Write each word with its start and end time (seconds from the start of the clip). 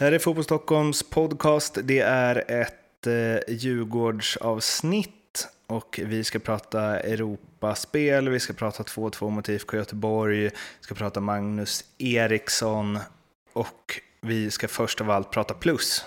Här 0.00 0.12
är 0.12 0.18
Fotboll 0.18 0.44
Stockholms 0.44 1.02
podcast. 1.02 1.78
Det 1.82 2.00
är 2.00 2.44
ett 2.48 3.06
eh, 3.06 3.54
Djurgårdsavsnitt 3.54 5.48
och 5.66 6.00
vi 6.04 6.24
ska 6.24 6.38
prata 6.38 7.00
Europaspel, 7.00 8.28
vi 8.28 8.40
ska 8.40 8.52
prata 8.52 8.82
2-2 8.82 9.30
mot 9.30 9.48
IFK 9.48 9.76
Göteborg, 9.76 10.42
vi 10.44 10.50
ska 10.80 10.94
prata 10.94 11.20
Magnus 11.20 11.84
Eriksson 11.98 12.98
och 13.52 14.00
vi 14.20 14.50
ska 14.50 14.68
först 14.68 15.00
av 15.00 15.10
allt 15.10 15.30
prata 15.30 15.54
plus. 15.54 16.04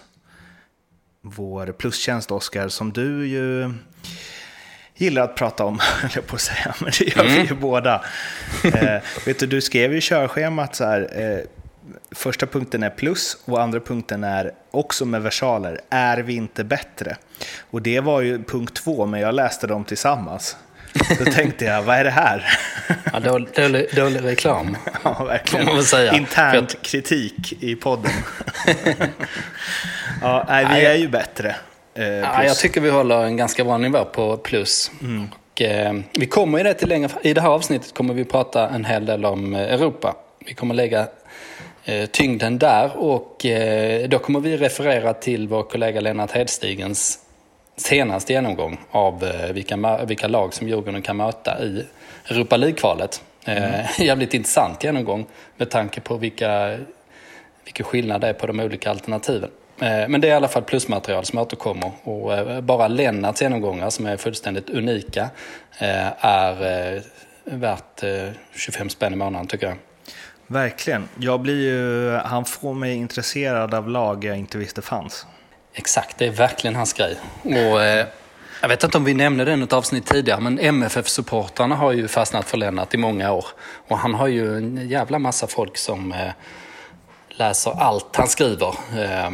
Vår 1.22 1.72
plustjänst 1.72 2.32
Oskar, 2.32 2.68
som 2.68 2.92
du 2.92 3.28
ju 3.28 3.74
gillar 4.96 5.22
att 5.22 5.36
prata 5.36 5.66
om, 5.66 5.80
höll 6.02 6.12
jag 6.16 6.28
på 6.28 6.36
att 6.36 6.42
säga, 6.42 6.76
men 6.80 6.92
det 7.00 7.16
gör 7.16 7.26
mm. 7.26 7.42
vi 7.42 7.48
ju 7.48 7.56
båda. 7.56 8.06
Eh, 8.64 9.02
vet 9.26 9.40
du, 9.40 9.48
du 9.48 9.62
skrev 9.62 9.94
ju 9.94 10.02
körschemat 10.02 10.76
så 10.76 10.84
här, 10.84 11.22
eh, 11.22 11.61
första 12.12 12.46
punkten 12.46 12.84
är 12.84 12.90
plus 12.90 13.38
och 13.46 13.62
andra 13.62 13.80
punkten 13.80 14.24
är 14.24 14.52
också 14.72 15.06
med 15.06 15.22
versaler, 15.22 15.80
är 15.90 16.18
vi 16.18 16.34
inte 16.34 16.64
bättre? 16.64 17.18
Och 17.70 17.82
det 17.82 18.00
var 18.00 18.22
ju 18.22 18.44
punkt 18.44 18.76
två, 18.84 19.06
men 19.06 19.20
jag 19.20 19.36
läste 19.36 19.68
dem 19.68 19.84
tillsammans. 19.84 20.58
Då 21.20 21.26
tänkte 21.26 21.66
jag, 21.66 21.84
vad 21.84 21.96
är 21.96 22.04
det 22.04 22.10
här? 22.10 22.60
Ja, 23.14 23.20
dålig, 23.20 23.48
dålig, 23.56 23.88
dålig 23.96 24.24
reklam. 24.24 24.78
Ja, 25.04 25.24
verkligen. 25.24 25.66
Man 25.66 25.84
säga. 25.84 26.14
Internt 26.14 26.74
jag... 26.74 26.82
kritik 26.82 27.64
i 27.64 27.76
podden. 27.76 28.12
ja, 30.22 30.46
nej, 30.48 30.66
vi 30.76 30.86
är 30.86 30.96
ju 30.96 31.08
bättre. 31.08 31.56
Eh, 31.96 32.06
ja, 32.06 32.44
jag 32.44 32.58
tycker 32.58 32.82
vi 32.82 32.90
håller 32.90 33.24
en 33.24 33.38
ganska 33.38 33.64
bra 33.64 33.78
nivå 33.78 34.06
på 34.06 34.38
plus. 34.38 34.92
Mm. 35.02 35.28
Och, 35.52 35.62
eh, 35.62 35.94
vi 36.14 36.26
kommer 36.26 36.60
i 36.60 36.64
det 36.64 36.74
till 36.74 36.90
längre 36.90 37.10
I 37.22 37.34
det 37.34 37.42
här 37.42 37.50
avsnittet 37.50 37.94
kommer 37.94 38.14
vi 38.14 38.26
prata 38.26 38.70
en 38.70 38.86
hel 38.86 39.06
del 39.06 39.26
om 39.26 39.56
eh, 39.56 39.62
Europa. 39.62 40.16
Vi 40.46 40.54
kommer 40.54 40.76
lägga 40.76 41.08
tyngden 42.12 42.60
där 42.60 42.98
och 42.98 43.46
eh, 43.46 44.10
då 44.10 44.20
kommer 44.20 44.40
vi 44.40 44.58
referera 44.58 45.14
till 45.14 45.48
vår 45.48 45.64
kollega 45.64 46.02
Lennart 46.02 46.32
Hedstigens 46.32 47.20
senaste 47.76 48.34
genomgång 48.34 48.80
av 48.92 49.24
eh, 49.24 49.54
vilka, 49.54 50.06
vilka 50.06 50.28
lag 50.28 50.54
som 50.54 50.68
Djurgården 50.68 51.02
kan 51.02 51.18
möta 51.18 51.64
i 51.64 51.86
Europa 52.30 52.58
League-kvalet. 52.58 53.22
Mm. 53.46 53.86
Jävligt 54.00 54.34
intressant 54.34 54.84
genomgång 54.84 55.26
med 55.58 55.70
tanke 55.70 56.02
på 56.02 56.18
vilka, 56.18 56.78
vilka 57.66 57.84
skillnader 57.84 58.20
det 58.20 58.28
är 58.28 58.34
på 58.34 58.48
de 58.48 58.60
olika 58.60 58.90
alternativen. 58.90 59.50
Men 59.80 60.22
det 60.22 60.28
är 60.28 60.32
i 60.32 60.36
alla 60.36 60.48
fall 60.48 60.64
plusmaterial 60.64 61.26
som 61.26 61.40
återkommer 61.40 61.92
och 62.04 62.64
bara 62.64 62.88
Lennarts 62.88 63.42
genomgångar 63.42 63.90
som 63.90 64.06
är 64.06 64.18
fullständigt 64.18 64.70
unika 64.70 65.30
är 66.20 67.02
värt 67.44 68.04
25 68.56 68.90
spänn 68.90 69.14
i 69.14 69.16
månaden 69.16 69.48
tycker 69.48 69.68
jag. 69.68 69.78
Verkligen. 70.52 71.10
Jag 71.18 71.40
blir 71.40 71.62
ju, 71.62 72.18
han 72.18 72.46
får 72.46 72.74
mig 72.74 72.96
intresserad 72.96 73.74
av 73.74 73.90
lag 73.90 74.24
jag 74.24 74.38
inte 74.38 74.58
visste 74.58 74.82
fanns. 74.82 75.26
Exakt, 75.74 76.18
det 76.18 76.26
är 76.26 76.32
verkligen 76.32 76.76
hans 76.76 76.94
grej. 76.94 77.18
Och, 77.44 77.84
eh, 77.84 78.08
jag 78.62 78.70
vet 78.70 78.84
inte 78.84 78.98
om 78.98 79.04
vi 79.04 79.14
nämnde 79.14 79.46
det 79.46 79.52
i 79.52 79.56
något 79.56 79.74
avsnitt 79.74 80.06
tidigare, 80.06 80.40
men 80.40 80.60
MFF-supportrarna 80.60 81.76
har 81.76 81.92
ju 81.92 82.08
fastnat 82.08 82.50
för 82.50 82.58
Lennart 82.58 82.94
i 82.94 82.98
många 82.98 83.32
år. 83.32 83.46
Och 83.88 83.98
han 83.98 84.14
har 84.14 84.28
ju 84.28 84.58
en 84.58 84.90
jävla 84.90 85.20
massa 85.20 85.48
folk 85.48 85.78
som 85.78 86.12
eh, 86.12 86.32
läser 87.30 87.72
allt 87.72 88.16
han 88.16 88.28
skriver. 88.28 88.76
Eh, 88.98 89.32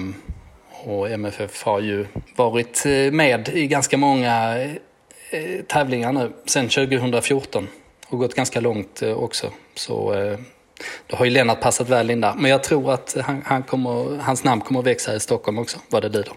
och 0.84 1.10
MFF 1.10 1.64
har 1.64 1.80
ju 1.80 2.08
varit 2.36 2.86
eh, 2.86 3.12
med 3.12 3.50
i 3.50 3.68
ganska 3.68 3.98
många 3.98 4.58
eh, 5.30 5.62
tävlingar 5.68 6.12
nu 6.12 6.32
sedan 6.46 6.70
2014 6.70 7.68
och 8.08 8.20
gått 8.20 8.36
ganska 8.36 8.60
långt 8.60 9.02
eh, 9.02 9.12
också. 9.12 9.52
Så 9.76 10.14
eh, 10.14 10.40
då 11.08 11.16
har 11.16 11.26
ju 11.26 11.32
Lennart 11.32 11.62
passat 11.62 11.90
väl 11.90 12.10
in 12.10 12.22
där. 12.22 12.34
Men 12.38 12.52
jag 12.52 12.64
tror 12.64 12.94
att 12.94 13.18
han, 13.24 13.42
han 13.46 13.64
kommer, 13.64 14.22
hans 14.22 14.44
namn 14.44 14.62
kommer 14.62 14.80
att 14.80 14.86
växa 14.86 15.16
i 15.16 15.20
Stockholm 15.20 15.60
också, 15.60 15.78
vad 15.90 16.02
det 16.02 16.10
lider. 16.10 16.34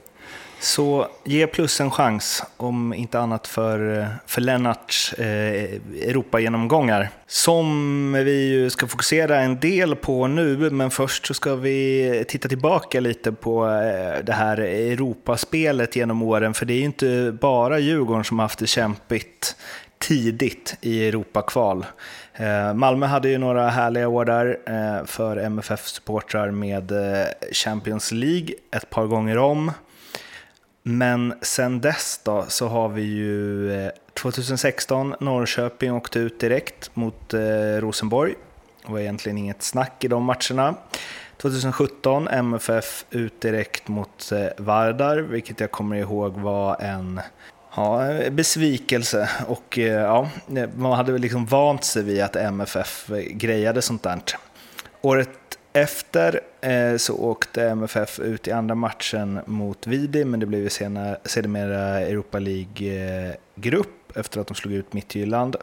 Så 0.62 1.08
ge 1.24 1.46
plus 1.46 1.80
en 1.80 1.90
chans, 1.90 2.42
om 2.56 2.94
inte 2.94 3.20
annat 3.20 3.46
för, 3.46 4.08
för 4.26 4.40
Lennarts 4.40 5.12
eh, 5.12 5.80
Europagenomgångar. 6.08 7.08
Som 7.26 8.12
vi 8.12 8.48
ju 8.48 8.70
ska 8.70 8.86
fokusera 8.86 9.40
en 9.40 9.60
del 9.60 9.96
på 9.96 10.26
nu, 10.26 10.70
men 10.70 10.90
först 10.90 11.26
så 11.26 11.34
ska 11.34 11.54
vi 11.54 12.24
titta 12.28 12.48
tillbaka 12.48 13.00
lite 13.00 13.32
på 13.32 13.66
eh, 13.66 14.24
det 14.24 14.32
här 14.32 14.58
Europaspelet 14.60 15.96
genom 15.96 16.22
åren. 16.22 16.54
För 16.54 16.66
det 16.66 16.72
är 16.72 16.78
ju 16.78 16.84
inte 16.84 17.38
bara 17.40 17.78
Djurgården 17.78 18.24
som 18.24 18.38
har 18.38 18.44
haft 18.44 18.58
det 18.58 18.66
kämpigt 18.66 19.56
tidigt 19.98 20.76
i 20.80 21.08
Europakval. 21.08 21.86
Eh, 22.40 22.74
Malmö 22.74 23.06
hade 23.06 23.28
ju 23.28 23.38
några 23.38 23.68
härliga 23.68 24.08
år 24.08 24.24
där 24.24 24.58
eh, 24.66 25.06
för 25.06 25.36
MFF-supportrar 25.36 26.50
med 26.50 26.92
eh, 26.92 27.26
Champions 27.52 28.12
League 28.12 28.54
ett 28.70 28.90
par 28.90 29.06
gånger 29.06 29.38
om. 29.38 29.72
Men 30.82 31.34
sen 31.42 31.80
dess 31.80 32.20
då 32.24 32.44
så 32.48 32.68
har 32.68 32.88
vi 32.88 33.02
ju 33.02 33.90
2016 34.22 35.14
Norrköping 35.20 35.92
åkte 35.92 36.18
ut 36.18 36.40
direkt 36.40 36.96
mot 36.96 37.34
Rosenborg. 37.78 38.34
Det 38.86 38.92
var 38.92 38.98
egentligen 38.98 39.38
inget 39.38 39.62
snack 39.62 40.04
i 40.04 40.08
de 40.08 40.24
matcherna. 40.24 40.74
2017 41.36 42.28
MFF 42.28 43.04
ut 43.10 43.40
direkt 43.40 43.88
mot 43.88 44.32
Vardar, 44.56 45.18
vilket 45.18 45.60
jag 45.60 45.70
kommer 45.70 45.96
ihåg 45.96 46.32
var 46.32 46.76
en 46.80 47.20
Ja, 47.76 48.12
eh, 48.12 48.30
besvikelse 48.30 49.30
och 49.46 49.78
eh, 49.78 49.84
ja, 49.84 50.28
man 50.76 50.92
hade 50.92 51.12
väl 51.12 51.20
liksom 51.20 51.46
vant 51.46 51.84
sig 51.84 52.02
vid 52.02 52.22
att 52.22 52.36
MFF 52.36 53.10
grejade 53.30 53.82
sånt 53.82 54.02
där. 54.02 54.20
Året 55.00 55.28
efter 55.72 56.40
eh, 56.60 56.96
så 56.96 57.16
åkte 57.16 57.68
MFF 57.68 58.20
ut 58.20 58.48
i 58.48 58.52
andra 58.52 58.74
matchen 58.74 59.40
mot 59.46 59.86
Vidi, 59.86 60.24
men 60.24 60.40
det 60.40 60.46
blev 60.46 60.60
ju 60.60 60.70
senare, 60.70 61.18
sedermera 61.24 62.00
Europa 62.00 62.38
League-grupp 62.38 64.16
eh, 64.16 64.20
efter 64.20 64.40
att 64.40 64.46
de 64.46 64.54
slog 64.54 64.74
ut 64.74 64.92
Midtjylland. 64.92 65.56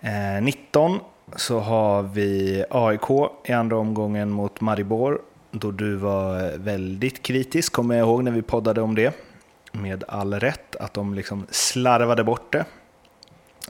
Eh, 0.00 0.42
19 0.42 0.98
så 1.36 1.58
har 1.58 2.02
vi 2.02 2.64
AIK 2.70 3.10
i 3.44 3.52
andra 3.52 3.76
omgången 3.76 4.30
mot 4.30 4.60
Maribor, 4.60 5.20
då 5.50 5.70
du 5.70 5.96
var 5.96 6.58
väldigt 6.58 7.22
kritisk, 7.22 7.72
kommer 7.72 7.94
jag 7.94 8.08
ihåg 8.08 8.24
när 8.24 8.32
vi 8.32 8.42
poddade 8.42 8.80
om 8.80 8.94
det 8.94 9.31
med 9.72 10.04
all 10.08 10.40
rätt 10.40 10.76
att 10.76 10.94
de 10.94 11.14
liksom 11.14 11.46
slarvade 11.50 12.24
bort 12.24 12.52
det, 12.52 12.64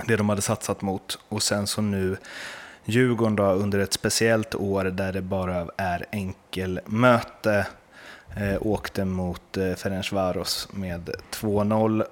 det 0.06 0.16
de 0.16 0.28
hade 0.28 0.42
satsat 0.42 0.82
mot. 0.82 1.18
Och 1.28 1.42
sen 1.42 1.66
så 1.66 1.82
nu 1.82 2.16
Djurgården 2.84 3.36
då 3.36 3.44
under 3.44 3.78
ett 3.78 3.92
speciellt 3.92 4.54
år 4.54 4.84
där 4.84 5.12
det 5.12 5.22
bara 5.22 5.66
är 5.76 6.06
enkelmöte 6.12 7.66
eh, 8.36 8.56
åkte 8.60 9.04
mot 9.04 9.56
eh, 9.56 9.74
Ferencvaros 9.74 10.68
med 10.72 11.10
2-0. 11.30 12.04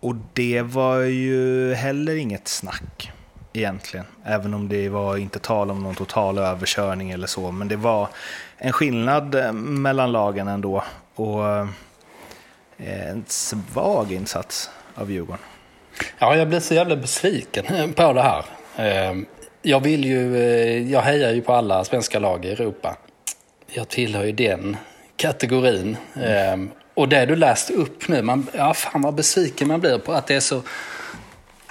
Och 0.00 0.14
det 0.32 0.62
var 0.62 0.98
ju 1.00 1.74
heller 1.74 2.16
inget 2.16 2.48
snack 2.48 3.12
egentligen, 3.52 4.06
även 4.24 4.54
om 4.54 4.68
det 4.68 4.88
var 4.88 5.16
inte 5.16 5.38
tal 5.38 5.70
om 5.70 5.82
någon 5.82 5.94
total 5.94 6.38
överkörning 6.38 7.10
eller 7.10 7.26
så, 7.26 7.50
men 7.50 7.68
det 7.68 7.76
var 7.76 8.08
en 8.56 8.72
skillnad 8.72 9.34
eh, 9.34 9.52
mellan 9.52 10.12
lagen 10.12 10.48
ändå. 10.48 10.84
Och 11.14 11.48
eh, 11.48 11.68
Eh, 12.78 13.10
en 13.10 13.24
svag 13.26 14.12
insats 14.12 14.70
av 14.94 15.10
Djurgården. 15.10 15.42
Ja, 16.18 16.36
jag 16.36 16.48
blir 16.48 16.60
så 16.60 16.74
jävla 16.74 16.96
besviken 16.96 17.92
på 17.96 18.12
det 18.12 18.22
här. 18.22 18.44
Ehm, 18.76 19.26
jag 19.62 19.80
vill 19.80 20.04
ju, 20.04 20.36
eh, 20.36 20.92
jag 20.92 21.00
hejar 21.00 21.32
ju 21.32 21.42
på 21.42 21.52
alla 21.52 21.84
svenska 21.84 22.18
lag 22.18 22.44
i 22.44 22.50
Europa. 22.50 22.96
Jag 23.66 23.88
tillhör 23.88 24.24
ju 24.24 24.32
den 24.32 24.76
kategorin. 25.16 25.96
Mm. 26.14 26.70
Och 26.94 27.08
det 27.08 27.26
du 27.26 27.36
läste 27.36 27.72
upp 27.72 28.08
nu, 28.08 28.22
man, 28.22 28.46
ja 28.52 28.74
fan 28.74 29.02
vad 29.02 29.14
besviken 29.14 29.68
man 29.68 29.80
blir 29.80 29.98
på 29.98 30.12
att 30.12 30.26
det 30.26 30.34
är 30.34 30.40
så 30.40 30.62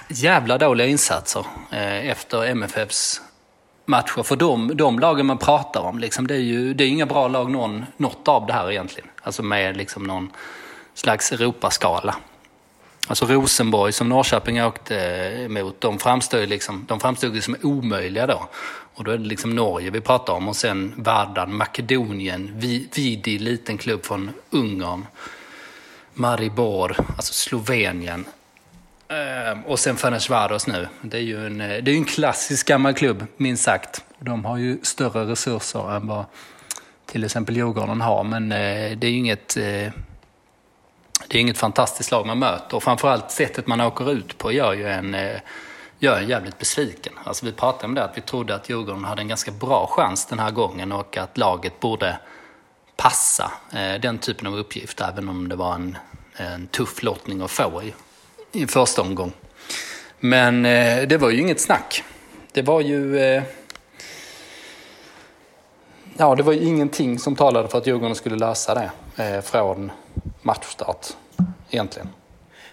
jävla 0.08 0.58
dåliga 0.58 0.86
insatser 0.86 1.46
eh, 1.72 2.10
efter 2.10 2.44
MFFs 2.44 3.20
matcher. 3.86 4.22
För 4.22 4.36
de, 4.36 4.76
de 4.76 4.98
lagen 4.98 5.26
man 5.26 5.38
pratar 5.38 5.80
om, 5.80 5.98
liksom, 5.98 6.26
det 6.26 6.34
är 6.34 6.38
ju 6.38 6.74
det 6.74 6.84
är 6.84 6.88
inga 6.88 7.06
bra 7.06 7.28
lag 7.28 7.50
någon, 7.50 7.86
något 7.96 8.28
av 8.28 8.46
det 8.46 8.52
här 8.52 8.70
egentligen. 8.70 9.08
Alltså 9.22 9.42
med 9.42 9.76
liksom 9.76 10.02
någon 10.02 10.30
slags 10.94 11.32
Europaskala. 11.32 12.16
Alltså 13.06 13.26
Rosenborg 13.26 13.92
som 13.92 14.08
Norrköping 14.08 14.64
åkte 14.64 14.96
eh, 14.96 15.44
emot, 15.44 15.80
de 15.80 15.98
framstod 15.98 16.40
ju 16.40 16.46
liksom, 16.46 16.84
de 16.88 17.00
framstod 17.00 17.42
som 17.42 17.56
omöjliga 17.62 18.26
då. 18.26 18.48
Och 18.94 19.04
då 19.04 19.10
är 19.10 19.18
det 19.18 19.24
liksom 19.24 19.50
Norge 19.50 19.90
vi 19.90 20.00
pratar 20.00 20.32
om 20.32 20.48
och 20.48 20.56
sen 20.56 20.94
Vardan, 20.96 21.56
Makedonien, 21.56 22.50
Vidi, 22.54 23.38
liten 23.38 23.78
klubb 23.78 24.04
från 24.04 24.30
Ungern, 24.50 25.06
Maribor, 26.14 26.96
alltså 27.16 27.32
Slovenien. 27.32 28.24
Eh, 29.08 29.60
och 29.66 29.78
sen 29.78 29.96
Ferencvaros 29.96 30.66
nu. 30.66 30.88
Det 31.02 31.16
är 31.16 31.22
ju 31.22 31.46
en, 31.46 31.60
eh, 31.60 31.82
det 31.82 31.90
är 31.90 31.94
en 31.94 32.04
klassisk 32.04 32.68
gammal 32.68 32.94
klubb, 32.94 33.26
minst 33.36 33.62
sagt. 33.62 34.04
De 34.18 34.44
har 34.44 34.58
ju 34.58 34.78
större 34.82 35.24
resurser 35.24 35.96
än 35.96 36.06
vad 36.06 36.24
till 37.06 37.24
exempel 37.24 37.56
Djurgården 37.56 38.00
har, 38.00 38.24
men 38.24 38.48
det 38.48 39.06
är 39.06 39.10
ju 39.10 39.16
inget 39.18 39.56
det 41.34 41.38
är 41.38 41.40
inget 41.40 41.58
fantastiskt 41.58 42.10
lag 42.10 42.26
man 42.26 42.38
möter 42.38 42.76
och 42.76 42.82
framförallt 42.82 43.30
sättet 43.30 43.66
man 43.66 43.80
åker 43.80 44.12
ut 44.12 44.38
på 44.38 44.52
gör 44.52 44.72
ju 44.72 44.88
en, 44.88 45.14
eh, 45.14 45.40
gör 45.98 46.18
en 46.18 46.28
jävligt 46.28 46.58
besviken. 46.58 47.12
Alltså 47.24 47.46
vi 47.46 47.52
pratade 47.52 47.86
om 47.86 47.94
det, 47.94 48.04
att 48.04 48.16
vi 48.16 48.20
trodde 48.20 48.54
att 48.54 48.68
Djurgården 48.68 49.04
hade 49.04 49.22
en 49.22 49.28
ganska 49.28 49.50
bra 49.50 49.86
chans 49.90 50.26
den 50.26 50.38
här 50.38 50.50
gången 50.50 50.92
och 50.92 51.16
att 51.16 51.38
laget 51.38 51.80
borde 51.80 52.18
passa 52.96 53.52
eh, 53.72 54.00
den 54.00 54.18
typen 54.18 54.46
av 54.46 54.58
uppgift, 54.58 55.00
även 55.00 55.28
om 55.28 55.48
det 55.48 55.56
var 55.56 55.74
en, 55.74 55.98
en 56.36 56.66
tuff 56.66 57.02
lottning 57.02 57.40
att 57.40 57.50
få 57.50 57.82
i, 57.82 57.94
i 58.52 58.66
första 58.66 59.02
omgång. 59.02 59.32
Men 60.20 60.66
eh, 60.66 61.02
det 61.02 61.18
var 61.18 61.30
ju 61.30 61.40
inget 61.40 61.60
snack. 61.60 62.04
Det 62.52 62.62
var 62.62 62.80
ju... 62.80 63.18
Eh, 63.18 63.42
ja, 66.16 66.34
det 66.34 66.42
var 66.42 66.52
ju 66.52 66.64
ingenting 66.64 67.18
som 67.18 67.36
talade 67.36 67.68
för 67.68 67.78
att 67.78 67.86
Djurgården 67.86 68.14
skulle 68.14 68.36
lösa 68.36 68.74
det 68.74 68.90
eh, 69.24 69.40
från 69.40 69.92
matchstart, 70.42 71.06
egentligen. 71.74 72.08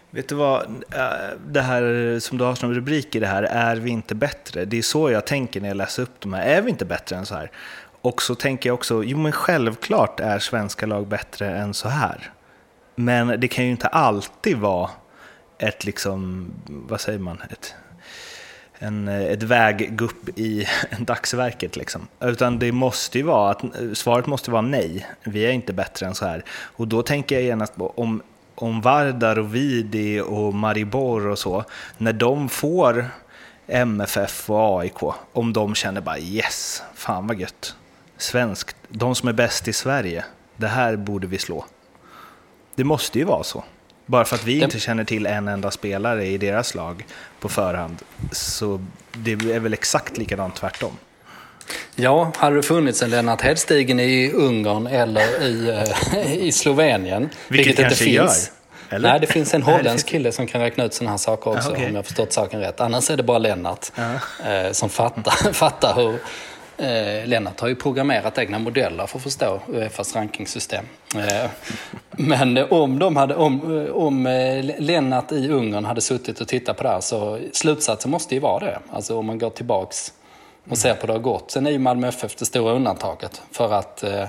Vet 0.10 0.30
du 0.30 0.36
vad, 0.36 0.62
eh, 0.92 1.38
det 1.48 1.62
här 1.62 2.20
som 2.20 2.38
du 2.38 2.44
har 2.44 2.56
som 2.56 2.74
rubrik 2.74 3.16
i 3.16 3.20
det 3.20 3.28
här, 3.28 3.44
är 3.44 3.76
vi 3.76 3.90
inte 3.90 4.16
bättre? 4.16 4.66
Det 4.66 4.78
är 4.78 4.82
så 4.82 5.12
jag 5.12 5.26
tänker 5.26 5.62
när 5.62 5.68
jag 5.68 5.78
läser 5.78 6.04
upp 6.04 6.20
de 6.20 6.34
här, 6.34 6.46
är 6.46 6.62
vi 6.62 6.70
inte 6.70 6.86
bättre 6.86 7.16
än 7.16 7.26
så 7.26 7.36
här? 7.36 7.52
Och 8.02 8.22
så 8.22 8.36
tänker 8.36 8.70
jag 8.70 8.74
också, 8.74 9.04
jo 9.04 9.18
men 9.18 9.32
självklart 9.32 10.20
är 10.20 10.40
svenska 10.40 10.86
lag 10.86 11.08
bättre 11.08 11.58
än 11.58 11.74
så 11.74 11.90
här. 11.90 12.32
Men 12.96 13.40
det 13.40 13.48
kan 13.48 13.66
ju 13.66 13.72
inte 13.72 13.88
alltid 13.88 14.58
vara 14.58 14.90
ett, 15.58 15.86
liksom, 15.86 16.52
vad 16.66 17.02
säger 17.02 17.20
man, 17.20 17.42
ett, 17.50 17.76
en, 18.80 19.08
eh, 19.08 19.22
ett 19.22 19.44
väggupp 19.44 20.40
i 20.40 20.68
dagsverket. 21.00 21.76
Liksom. 21.76 22.08
Utan 22.20 22.60
det 22.60 22.72
måste 22.72 23.18
ju 23.18 23.24
vara 23.24 23.52
att, 23.52 23.64
eh, 23.64 23.94
svaret 23.94 24.28
måste 24.28 24.52
vara 24.52 24.62
nej, 24.62 25.08
vi 25.24 25.46
är 25.46 25.52
inte 25.52 25.74
bättre 25.74 26.06
än 26.06 26.16
så 26.16 26.26
här. 26.26 26.44
Och 26.52 26.88
då 26.88 27.04
tänker 27.04 27.36
jag 27.36 27.44
genast 27.44 27.76
på 27.76 27.94
om, 27.96 28.22
om 28.62 28.82
Vardar 28.82 29.40
och 29.40 29.56
Vidi 29.56 30.20
och 30.20 30.54
Maribor 30.54 31.28
och 31.28 31.40
så, 31.40 31.66
när 31.98 32.14
de 32.14 32.50
får 32.50 33.10
MFF 33.68 34.50
och 34.50 34.80
AIK, 34.80 35.04
om 35.34 35.54
de 35.54 35.76
känner 35.76 36.02
bara 36.02 36.20
yes, 36.20 36.84
fan 36.96 37.28
vad 37.28 37.40
gött. 37.40 37.76
Svenskt, 38.18 38.76
de 38.90 39.16
som 39.16 39.30
är 39.30 39.34
bäst 39.34 39.68
i 39.68 39.74
Sverige, 39.74 40.26
det 40.58 40.68
här 40.68 40.96
borde 40.96 41.28
vi 41.28 41.38
slå. 41.38 41.66
Det 42.76 42.84
måste 42.84 43.20
ju 43.20 43.26
vara 43.26 43.44
så. 43.44 43.64
Bara 44.06 44.26
för 44.26 44.36
att 44.36 44.44
vi 44.44 44.64
inte 44.64 44.80
känner 44.80 45.04
till 45.04 45.26
en 45.26 45.48
enda 45.48 45.72
spelare 45.72 46.28
i 46.28 46.38
deras 46.38 46.76
lag 46.76 47.06
på 47.40 47.50
förhand, 47.50 47.98
så 48.32 48.86
det 49.12 49.32
är 49.32 49.60
väl 49.60 49.74
exakt 49.74 50.18
likadant 50.18 50.56
tvärtom. 50.56 50.98
Ja, 51.96 52.32
hade 52.36 52.56
det 52.56 52.64
funnits 52.64 53.02
en 53.02 53.10
Lennart 53.10 53.42
Hedstigen 53.42 54.00
i 54.00 54.32
Ungern 54.32 54.88
eller 54.88 55.44
i, 55.44 55.70
eh, 56.14 56.34
i 56.34 56.52
Slovenien, 56.52 57.30
vilket, 57.48 57.68
vilket 57.68 57.84
inte 57.84 57.96
finns. 57.96 58.52
Gör, 58.90 58.96
eller? 58.96 59.10
Nej, 59.10 59.20
det 59.20 59.28
finns 59.28 59.54
en 59.54 59.64
holländsk 59.64 60.08
kille 60.08 60.32
som 60.32 60.48
kan 60.48 60.62
räkna 60.62 60.84
ut 60.84 60.94
sådana 60.94 61.12
här 61.12 61.18
saker 61.18 61.52
också, 61.52 61.70
ah, 61.70 61.72
okay. 61.72 61.90
om 61.90 61.96
jag 61.96 62.06
förstått 62.06 62.34
saken 62.34 62.60
rätt. 62.60 62.82
Annars 62.82 63.10
är 63.10 63.18
det 63.18 63.24
bara 63.24 63.38
Lennart 63.38 63.92
ah. 63.96 64.74
som 64.74 64.90
fattar, 64.90 65.54
fattar 65.54 65.96
hur, 65.96 66.20
Eh, 66.82 67.28
Lennart 67.28 67.60
har 67.60 67.68
ju 67.68 67.76
programmerat 67.76 68.38
egna 68.38 68.60
modeller 68.60 69.08
för 69.08 69.18
att 69.18 69.24
förstå 69.24 69.60
Uefas 69.68 70.16
rankingsystem. 70.16 70.86
Eh, 71.16 71.50
men 72.12 72.58
om, 72.70 73.00
de 73.00 73.16
hade, 73.16 73.36
om, 73.36 73.88
om 73.94 74.24
Lennart 74.78 75.32
i 75.32 75.50
Ungern 75.50 75.86
hade 75.86 76.02
suttit 76.02 76.42
och 76.42 76.48
tittat 76.48 76.78
på 76.78 76.84
det 76.84 76.90
här 76.90 77.02
så 77.02 77.40
slutsatsen 77.54 78.12
måste 78.12 78.36
ju 78.36 78.42
vara 78.42 78.66
det. 78.66 78.80
Alltså 78.90 79.18
om 79.18 79.26
man 79.26 79.40
går 79.40 79.50
tillbaks 79.50 80.14
och 80.70 80.78
ser 80.78 80.94
på 80.94 81.02
hur 81.02 81.08
det 81.08 81.14
har 81.14 81.20
gått. 81.20 81.52
Sen 81.52 81.68
är 81.68 81.72
ju 81.72 81.80
Malmö 81.80 82.08
FF 82.08 82.36
det 82.36 82.46
stora 82.46 82.74
undantaget. 82.74 83.42
För 83.52 83.74
att 83.74 84.04
eh, 84.04 84.26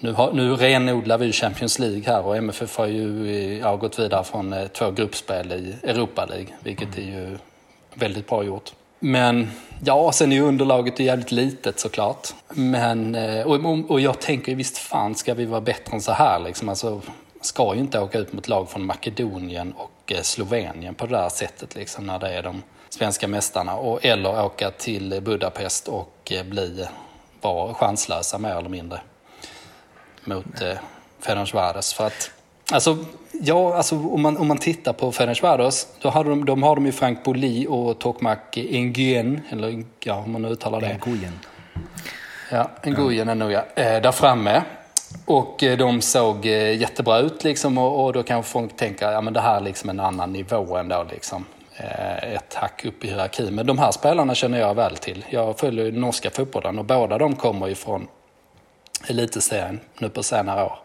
nu, 0.00 0.12
har, 0.12 0.32
nu 0.32 0.54
renodlar 0.56 1.18
vi 1.18 1.32
Champions 1.32 1.78
League 1.78 2.02
här 2.06 2.26
och 2.26 2.36
MFF 2.36 2.76
har 2.76 2.86
ju 2.86 3.58
ja, 3.58 3.76
gått 3.76 3.98
vidare 3.98 4.24
från 4.24 4.52
eh, 4.52 4.66
två 4.66 4.90
gruppspel 4.90 5.52
i 5.52 5.88
Europa 5.88 6.26
League. 6.26 6.48
Vilket 6.60 6.98
är 6.98 7.02
ju 7.02 7.38
väldigt 7.94 8.28
bra 8.28 8.44
gjort. 8.44 8.72
Men 8.98 9.50
ja, 9.84 10.12
sen 10.12 10.32
är 10.32 10.36
ju 10.36 10.42
underlaget 10.42 11.00
jävligt 11.00 11.32
litet 11.32 11.80
såklart. 11.80 12.28
Men, 12.48 13.14
eh, 13.14 13.46
och, 13.46 13.90
och 13.90 14.00
jag 14.00 14.20
tänker 14.20 14.54
visst 14.54 14.78
fan 14.78 15.14
ska 15.14 15.34
vi 15.34 15.44
vara 15.44 15.60
bättre 15.60 15.94
än 15.94 16.02
så 16.02 16.12
här 16.12 16.40
liksom. 16.40 16.68
Alltså, 16.68 17.00
ska 17.40 17.74
ju 17.74 17.80
inte 17.80 18.00
åka 18.00 18.18
ut 18.18 18.32
mot 18.32 18.48
lag 18.48 18.70
från 18.70 18.86
Makedonien 18.86 19.72
och 19.72 20.12
eh, 20.12 20.22
Slovenien 20.22 20.94
på 20.94 21.06
det 21.06 21.16
där 21.16 21.28
sättet 21.28 21.74
liksom 21.74 22.06
när 22.06 22.18
det 22.18 22.28
är 22.28 22.42
de 22.42 22.62
svenska 22.92 23.28
mästarna. 23.28 23.74
Och, 23.74 24.04
eller 24.04 24.44
åka 24.44 24.70
till 24.70 25.20
Budapest 25.22 25.88
och 25.88 26.32
eh, 26.32 26.44
bli, 26.44 26.86
vara 27.40 27.74
chanslösa 27.74 28.38
mer 28.38 28.56
eller 28.56 28.68
mindre 28.68 29.00
mot 30.24 30.60
eh, 30.60 30.76
Ferencvaros. 31.20 31.92
För 31.94 32.06
att 32.06 32.30
Alltså, 32.72 32.98
ja, 33.32 33.76
alltså 33.76 33.96
om, 33.96 34.22
man, 34.22 34.36
om 34.36 34.48
man 34.48 34.58
tittar 34.58 34.92
på 34.92 35.12
Ferencvaros, 35.12 35.86
då 36.00 36.08
har 36.08 36.24
de, 36.24 36.44
de 36.44 36.62
har 36.62 36.74
de 36.74 36.86
ju 36.86 36.92
Frank 36.92 37.24
Boli 37.24 37.66
och 37.68 37.98
Tokmak 37.98 38.56
Nguyen, 38.56 39.40
eller 39.50 39.84
ja, 40.04 40.14
om 40.14 40.32
man 40.32 40.44
uttalar 40.44 40.80
det. 40.80 40.98
Nguyen. 41.06 41.38
Ja, 42.50 42.70
Nguyen 42.84 43.28
är 43.28 43.34
nog 43.34 43.52
ja. 43.52 43.64
Eh, 43.74 44.02
där 44.02 44.12
framme. 44.12 44.62
Och 45.24 45.62
eh, 45.62 45.78
de 45.78 46.00
såg 46.00 46.46
jättebra 46.46 47.18
ut 47.18 47.44
liksom 47.44 47.78
och, 47.78 48.04
och 48.04 48.12
då 48.12 48.22
kan 48.22 48.42
folk 48.42 48.76
tänka, 48.76 49.12
ja 49.12 49.20
men 49.20 49.32
det 49.32 49.40
här 49.40 49.56
är 49.56 49.60
liksom 49.60 49.90
en 49.90 50.00
annan 50.00 50.32
nivå 50.32 50.76
ändå 50.76 51.06
liksom. 51.10 51.44
Eh, 51.82 52.34
ett 52.34 52.54
hack 52.54 52.84
upp 52.84 53.04
i 53.04 53.08
hierarkin. 53.08 53.54
Men 53.54 53.66
de 53.66 53.78
här 53.78 53.92
spelarna 53.92 54.34
känner 54.34 54.60
jag 54.60 54.74
väl 54.74 54.96
till. 54.96 55.24
Jag 55.30 55.58
följer 55.58 55.84
ju 55.84 55.92
norska 55.92 56.30
fotbollen 56.30 56.78
och 56.78 56.84
båda 56.84 57.18
de 57.18 57.36
kommer 57.36 57.66
ju 57.66 57.74
från 57.74 58.06
elitserien 59.08 59.80
nu 59.98 60.08
på 60.08 60.22
senare 60.22 60.64
år. 60.64 60.78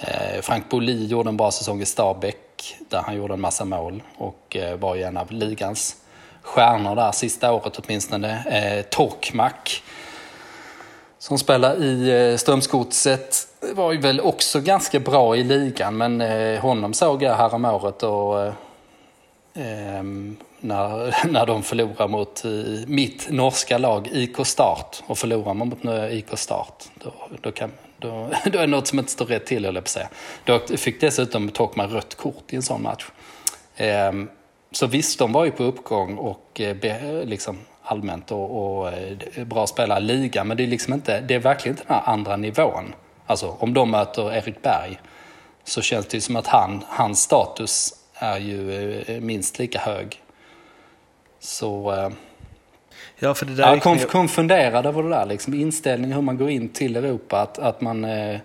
Eh, 0.00 0.40
Frank 0.42 0.68
Boli 0.68 1.06
gjorde 1.06 1.28
en 1.28 1.36
bra 1.36 1.50
säsong 1.50 1.80
i 1.80 1.86
Stabäck 1.86 2.76
där 2.88 2.98
han 2.98 3.16
gjorde 3.16 3.34
en 3.34 3.40
massa 3.40 3.64
mål 3.64 4.02
och 4.18 4.56
eh, 4.56 4.76
var 4.78 4.94
ju 4.94 5.02
en 5.02 5.16
av 5.16 5.32
ligans 5.32 5.96
stjärnor 6.42 6.96
där 6.96 7.12
sista 7.12 7.52
året 7.52 7.78
åtminstone. 7.78 8.44
Eh, 8.46 8.84
Torkmack 8.84 9.82
som 11.18 11.38
spelar 11.38 11.82
i 11.82 12.36
Strömsgodset 12.38 13.36
var 13.74 13.92
ju 13.92 14.00
väl 14.00 14.20
också 14.20 14.60
ganska 14.60 15.00
bra 15.00 15.36
i 15.36 15.44
ligan 15.44 15.96
men 15.96 16.20
honom 16.58 16.94
såg 16.94 17.22
jag 17.22 17.34
häromåret 17.34 18.02
och 18.02 18.52
Ehm, 19.56 20.36
när, 20.60 21.26
när 21.32 21.46
de 21.46 21.62
förlorar 21.62 22.08
mot 22.08 22.44
eh, 22.44 22.50
mitt 22.86 23.30
norska 23.30 23.78
lag 23.78 24.08
IK 24.12 24.46
Start 24.46 25.02
och 25.06 25.18
förlorar 25.18 25.54
man 25.54 25.68
mot 25.68 25.84
eh, 25.84 26.18
IK 26.18 26.38
Start 26.38 26.84
då, 26.94 27.12
då, 27.40 27.52
kan, 27.52 27.72
då, 27.98 28.30
då 28.44 28.58
är 28.58 28.62
det 28.62 28.66
något 28.66 28.86
som 28.86 28.98
inte 28.98 29.10
står 29.10 29.26
rätt 29.26 29.46
till, 29.46 29.64
höll 29.64 29.74
jag 29.74 29.84
på 29.84 29.90
säga. 29.90 30.08
Då 30.44 30.58
fick 30.58 31.00
dessutom 31.00 31.48
Tokman 31.48 31.90
rött 31.90 32.14
kort 32.14 32.52
i 32.52 32.56
en 32.56 32.62
sån 32.62 32.82
match. 32.82 33.04
Ehm, 33.76 34.28
så 34.72 34.86
visst, 34.86 35.18
de 35.18 35.32
var 35.32 35.44
ju 35.44 35.50
på 35.50 35.64
uppgång 35.64 36.16
och 36.16 36.60
eh, 36.60 37.24
liksom 37.24 37.58
allmänt 37.82 38.30
och, 38.30 38.78
och 38.78 38.92
eh, 38.92 39.44
bra 39.44 39.66
spelare 39.66 39.98
i 39.98 40.02
ligan, 40.02 40.48
men 40.48 40.56
det 40.56 40.62
är 40.62 40.66
liksom 40.66 40.94
inte, 40.94 41.20
det 41.20 41.34
är 41.34 41.38
verkligen 41.38 41.76
inte 41.76 41.88
den 41.88 41.96
här 41.96 42.12
andra 42.12 42.36
nivån. 42.36 42.94
Alltså 43.26 43.56
om 43.58 43.74
de 43.74 43.90
möter 43.90 44.34
Erik 44.34 44.62
Berg 44.62 45.00
så 45.64 45.82
känns 45.82 46.06
det 46.06 46.16
ju 46.16 46.20
som 46.20 46.36
att 46.36 46.46
han, 46.46 46.84
hans 46.88 47.20
status 47.20 47.94
är 48.14 48.38
ju 48.38 49.00
eh, 49.00 49.20
minst 49.20 49.58
lika 49.58 49.78
hög. 49.78 50.22
Så 51.38 51.94
Ja, 53.18 53.34
för 53.34 53.46
det 53.46 53.54
där 53.54 53.74
ja, 53.74 53.80
kom, 53.80 53.98
kom 53.98 54.28
funderad 54.28 54.86
över 54.86 55.02
det 55.02 55.08
där, 55.08 55.26
liksom, 55.26 55.54
inställningen 55.54 56.12
hur 56.16 56.22
man 56.22 56.36
går 56.36 56.50
in 56.50 56.68
till 56.68 56.96
Europa, 56.96 57.40
att, 57.40 57.58
att 57.58 57.80
man 57.80 58.04
eh, 58.04 58.40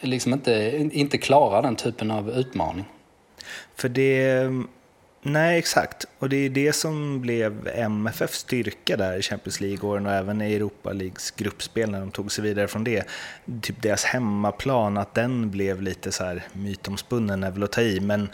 liksom 0.00 0.32
inte, 0.32 0.76
inte 0.92 1.18
klarar 1.18 1.62
den 1.62 1.76
typen 1.76 2.10
av 2.10 2.30
utmaning. 2.30 2.84
För 3.74 3.88
det, 3.88 4.50
nej 5.22 5.58
exakt, 5.58 6.04
och 6.18 6.28
det 6.28 6.36
är 6.36 6.50
det 6.50 6.72
som 6.72 7.20
blev 7.20 7.68
MFFs 7.74 8.38
styrka 8.38 8.96
där 8.96 9.18
i 9.18 9.22
Champions 9.22 9.60
League-åren 9.60 10.06
och 10.06 10.12
även 10.12 10.42
i 10.42 10.54
Europa 10.54 10.92
Leagues 10.92 11.30
gruppspel 11.30 11.90
när 11.90 12.00
de 12.00 12.10
tog 12.10 12.32
sig 12.32 12.44
vidare 12.44 12.68
från 12.68 12.84
det. 12.84 13.04
Typ 13.62 13.82
deras 13.82 14.04
hemmaplan, 14.04 14.96
att 14.96 15.14
den 15.14 15.50
blev 15.50 15.82
lite 15.82 16.12
så 16.12 16.24
här 16.24 16.42
mytomspunnen 16.52 17.44
är 17.44 17.50
väl 17.50 17.62
att 17.62 17.72
ta 17.72 17.80
i, 17.80 18.00
men 18.00 18.28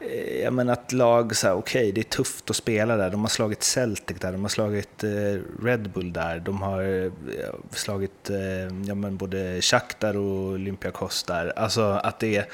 Eh, 0.00 0.42
jag 0.42 0.52
menar 0.52 0.72
att 0.72 0.92
lag, 0.92 1.32
okej 1.44 1.52
okay, 1.52 1.92
det 1.92 2.00
är 2.00 2.02
tufft 2.02 2.50
att 2.50 2.56
spela 2.56 2.96
där. 2.96 3.10
De 3.10 3.20
har 3.20 3.28
slagit 3.28 3.62
Celtic 3.62 4.16
där, 4.18 4.32
de 4.32 4.42
har 4.42 4.48
slagit 4.48 5.04
eh, 5.04 5.64
Red 5.64 5.90
Bull 5.90 6.12
där, 6.12 6.38
de 6.38 6.62
har 6.62 7.04
eh, 7.04 7.12
slagit 7.70 8.30
eh, 8.30 8.86
ja, 8.86 8.94
men 8.94 9.16
både 9.16 9.62
Shakhtar 9.62 10.16
och 10.16 10.52
Olympiakos 10.52 11.22
där. 11.22 11.52
Alltså 11.56 11.82
att 11.82 12.18
det, 12.18 12.50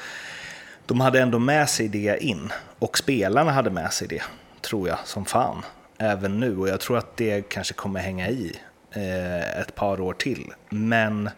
de 0.85 1.01
hade 1.01 1.21
ändå 1.21 1.39
med 1.39 1.69
sig 1.69 1.87
det 1.87 2.23
in 2.23 2.51
och 2.79 2.97
spelarna 2.97 3.51
hade 3.51 3.69
med 3.69 3.93
sig 3.93 4.07
det, 4.07 4.23
tror 4.61 4.87
jag, 4.87 4.97
som 5.05 5.25
fan. 5.25 5.61
Även 5.97 6.39
nu 6.39 6.57
och 6.57 6.67
jag 6.69 6.79
tror 6.79 6.97
att 6.97 7.17
det 7.17 7.49
kanske 7.49 7.73
kommer 7.73 7.99
hänga 7.99 8.29
i 8.29 8.55
eh, 8.91 9.59
ett 9.61 9.75
par 9.75 10.01
år 10.01 10.13
till. 10.13 10.53
Men 10.69 11.29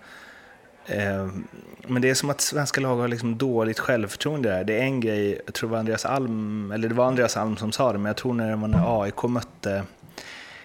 men 1.88 2.01
det 2.01 2.10
är 2.10 2.13
som 2.13 2.29
att 2.29 2.41
svenska 2.41 2.82
lag 2.82 2.96
har 2.96 3.08
liksom 3.08 3.38
dåligt 3.38 3.79
självförtroende 3.79 4.50
där. 4.50 4.63
Det 4.63 4.74
är 4.74 4.84
en 4.84 5.00
grej, 5.00 5.41
jag 5.46 5.53
tror 5.53 5.70
det 5.70 5.72
var 5.72 5.79
Andreas 5.79 6.06
Alm, 6.06 6.72
eller 6.72 6.89
det 6.89 6.96
var 6.96 7.06
Andreas 7.06 7.38
Alm 7.38 7.58
som 7.58 7.72
sa 7.72 7.91
det, 7.91 7.98
men 7.98 8.06
jag 8.06 8.17
tror 8.17 8.34
när 8.34 8.50
det 8.50 8.56
var 8.56 8.67
när 8.67 9.01
AIK 9.03 9.24
mötte, 9.24 9.84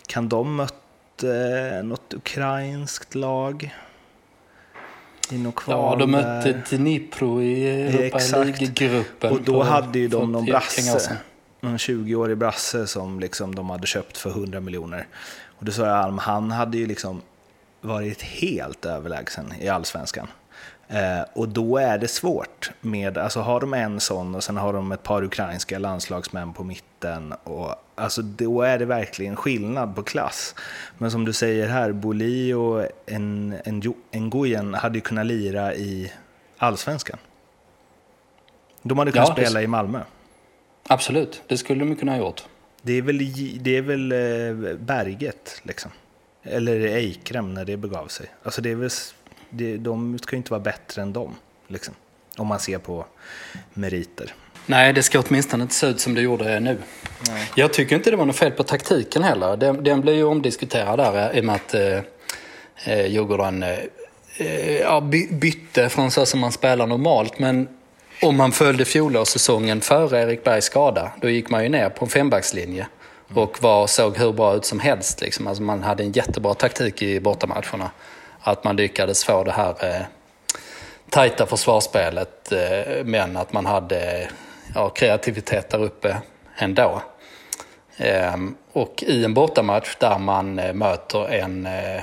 kan 0.06 0.28
de 0.28 0.56
mötte 0.56 1.82
något 1.84 2.14
ukrainskt 2.14 3.14
lag? 3.14 3.74
Ja, 5.66 5.96
de 5.98 6.10
mötte 6.10 6.62
Dnipro 6.70 7.42
i 7.42 7.68
Europa 7.68 8.18
League-gruppen. 8.18 9.32
Och 9.32 9.42
då 9.42 9.62
hade 9.62 9.98
ju 9.98 10.08
de 10.08 10.32
någon 10.32 10.44
brasse 10.44 11.18
någon 11.60 11.76
20-årig 11.76 12.38
brasse 12.38 12.86
som 12.86 13.20
liksom 13.20 13.54
de 13.54 13.70
hade 13.70 13.86
köpt 13.86 14.18
för 14.18 14.30
100 14.30 14.60
miljoner. 14.60 15.06
Och 15.46 15.64
då 15.64 15.72
sa 15.72 15.86
jag 15.86 15.96
Alm, 15.96 16.18
han 16.18 16.50
hade 16.50 16.78
ju 16.78 16.86
liksom 16.86 17.22
varit 17.82 18.22
helt 18.22 18.84
överlägsen 18.84 19.54
i 19.60 19.68
allsvenskan. 19.68 20.26
Eh, 20.88 21.24
och 21.32 21.48
då 21.48 21.78
är 21.78 21.98
det 21.98 22.08
svårt 22.08 22.70
med, 22.80 23.18
alltså 23.18 23.40
har 23.40 23.60
de 23.60 23.74
en 23.74 24.00
sån 24.00 24.34
och 24.34 24.44
sen 24.44 24.56
har 24.56 24.72
de 24.72 24.92
ett 24.92 25.02
par 25.02 25.24
ukrainska 25.24 25.78
landslagsmän 25.78 26.52
på 26.52 26.64
mitten. 26.64 27.32
Och, 27.44 27.74
alltså 27.94 28.22
då 28.22 28.62
är 28.62 28.78
det 28.78 28.84
verkligen 28.84 29.36
skillnad 29.36 29.94
på 29.94 30.02
klass. 30.02 30.54
Men 30.98 31.10
som 31.10 31.24
du 31.24 31.32
säger 31.32 31.68
här, 31.68 31.92
Boli 31.92 32.52
och 32.52 32.86
en, 33.06 33.56
en, 33.64 33.82
Nguyen 34.12 34.74
hade 34.74 34.94
ju 34.94 35.00
kunnat 35.00 35.26
lira 35.26 35.74
i 35.74 36.12
allsvenskan. 36.58 37.18
De 38.82 38.98
hade 38.98 39.12
kunnat 39.12 39.28
ja, 39.28 39.34
spela 39.34 39.58
det... 39.58 39.64
i 39.64 39.66
Malmö. 39.66 40.00
Absolut, 40.88 41.42
det 41.46 41.56
skulle 41.56 41.84
de 41.84 41.96
kunna 41.96 42.12
ha 42.12 42.18
gjort. 42.18 42.44
Det 42.82 42.92
är 42.92 43.02
väl, 43.02 43.18
det 43.62 43.76
är 43.76 43.82
väl 43.82 44.12
eh, 44.12 44.76
Berget, 44.76 45.60
liksom. 45.62 45.90
Eller 46.42 46.80
Eikrem 46.80 47.54
när 47.54 47.64
det 47.64 47.76
begav 47.76 48.06
sig. 48.06 48.26
Alltså 48.42 48.60
det 48.60 48.70
är 48.70 48.74
väl, 48.74 48.90
det, 49.50 49.76
de 49.76 50.18
ska 50.18 50.32
ju 50.32 50.36
inte 50.36 50.50
vara 50.50 50.60
bättre 50.60 51.02
än 51.02 51.12
dem, 51.12 51.34
liksom. 51.68 51.94
Om 52.36 52.46
man 52.46 52.60
ser 52.60 52.78
på 52.78 53.06
meriter. 53.74 54.34
Nej, 54.66 54.92
det 54.92 55.02
ska 55.02 55.20
åtminstone 55.20 55.62
inte 55.62 55.74
se 55.74 55.86
ut 55.86 56.00
som 56.00 56.14
det 56.14 56.20
gjorde 56.20 56.60
nu. 56.60 56.78
Nej. 57.28 57.50
Jag 57.54 57.72
tycker 57.72 57.96
inte 57.96 58.10
det 58.10 58.16
var 58.16 58.26
något 58.26 58.36
fel 58.36 58.52
på 58.52 58.62
taktiken 58.62 59.22
heller. 59.22 59.56
Den, 59.56 59.84
den 59.84 60.00
blev 60.00 60.14
ju 60.14 60.24
omdiskuterad 60.24 60.98
där 60.98 61.36
i 61.36 61.40
och 61.40 61.44
med 61.44 61.54
att 61.54 61.74
eh, 61.74 61.98
eh 62.84 63.06
Djurgården 63.06 63.62
eh, 63.62 63.78
eh 64.36 64.76
ja, 64.80 65.00
bytte 65.30 65.88
från 65.88 66.10
så 66.10 66.26
som 66.26 66.40
man 66.40 66.52
spelar 66.52 66.86
normalt. 66.86 67.38
Men 67.38 67.68
om 68.22 68.36
man 68.36 68.52
följde 68.52 68.84
fjolårssäsongen 68.84 69.80
före 69.80 70.22
Erik 70.22 70.44
Bergs 70.44 70.64
skada, 70.64 71.12
då 71.20 71.28
gick 71.28 71.50
man 71.50 71.62
ju 71.62 71.68
ner 71.68 71.88
på 71.88 72.04
en 72.04 72.10
fembackslinje 72.10 72.86
och 73.34 73.62
var, 73.62 73.86
såg 73.86 74.16
hur 74.16 74.32
bra 74.32 74.54
ut 74.54 74.64
som 74.64 74.80
helst. 74.80 75.20
Liksom. 75.20 75.46
Alltså 75.46 75.62
man 75.62 75.82
hade 75.82 76.02
en 76.02 76.12
jättebra 76.12 76.54
taktik 76.54 77.02
i 77.02 77.20
bortamatcherna. 77.20 77.90
Att 78.40 78.64
man 78.64 78.76
lyckades 78.76 79.24
få 79.24 79.44
det 79.44 79.52
här 79.52 79.74
eh, 79.80 80.02
tajta 81.10 81.46
försvarsspelet, 81.46 82.52
eh, 82.52 83.04
men 83.04 83.36
att 83.36 83.52
man 83.52 83.66
hade 83.66 84.28
ja, 84.74 84.88
kreativitet 84.88 85.70
där 85.70 85.82
uppe 85.82 86.16
ändå. 86.56 87.02
Eh, 87.96 88.36
och 88.72 89.04
i 89.06 89.24
en 89.24 89.34
bortamatch 89.34 89.96
där 89.98 90.18
man 90.18 90.58
eh, 90.58 90.74
möter 90.74 91.28
en, 91.28 91.66
eh, 91.66 92.02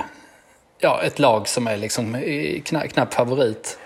ja, 0.78 1.02
ett 1.02 1.18
lag 1.18 1.48
som 1.48 1.66
är 1.66 1.76
liksom 1.76 2.16
knapp, 2.64 2.88
knappt 2.88 3.14
favorit 3.14 3.78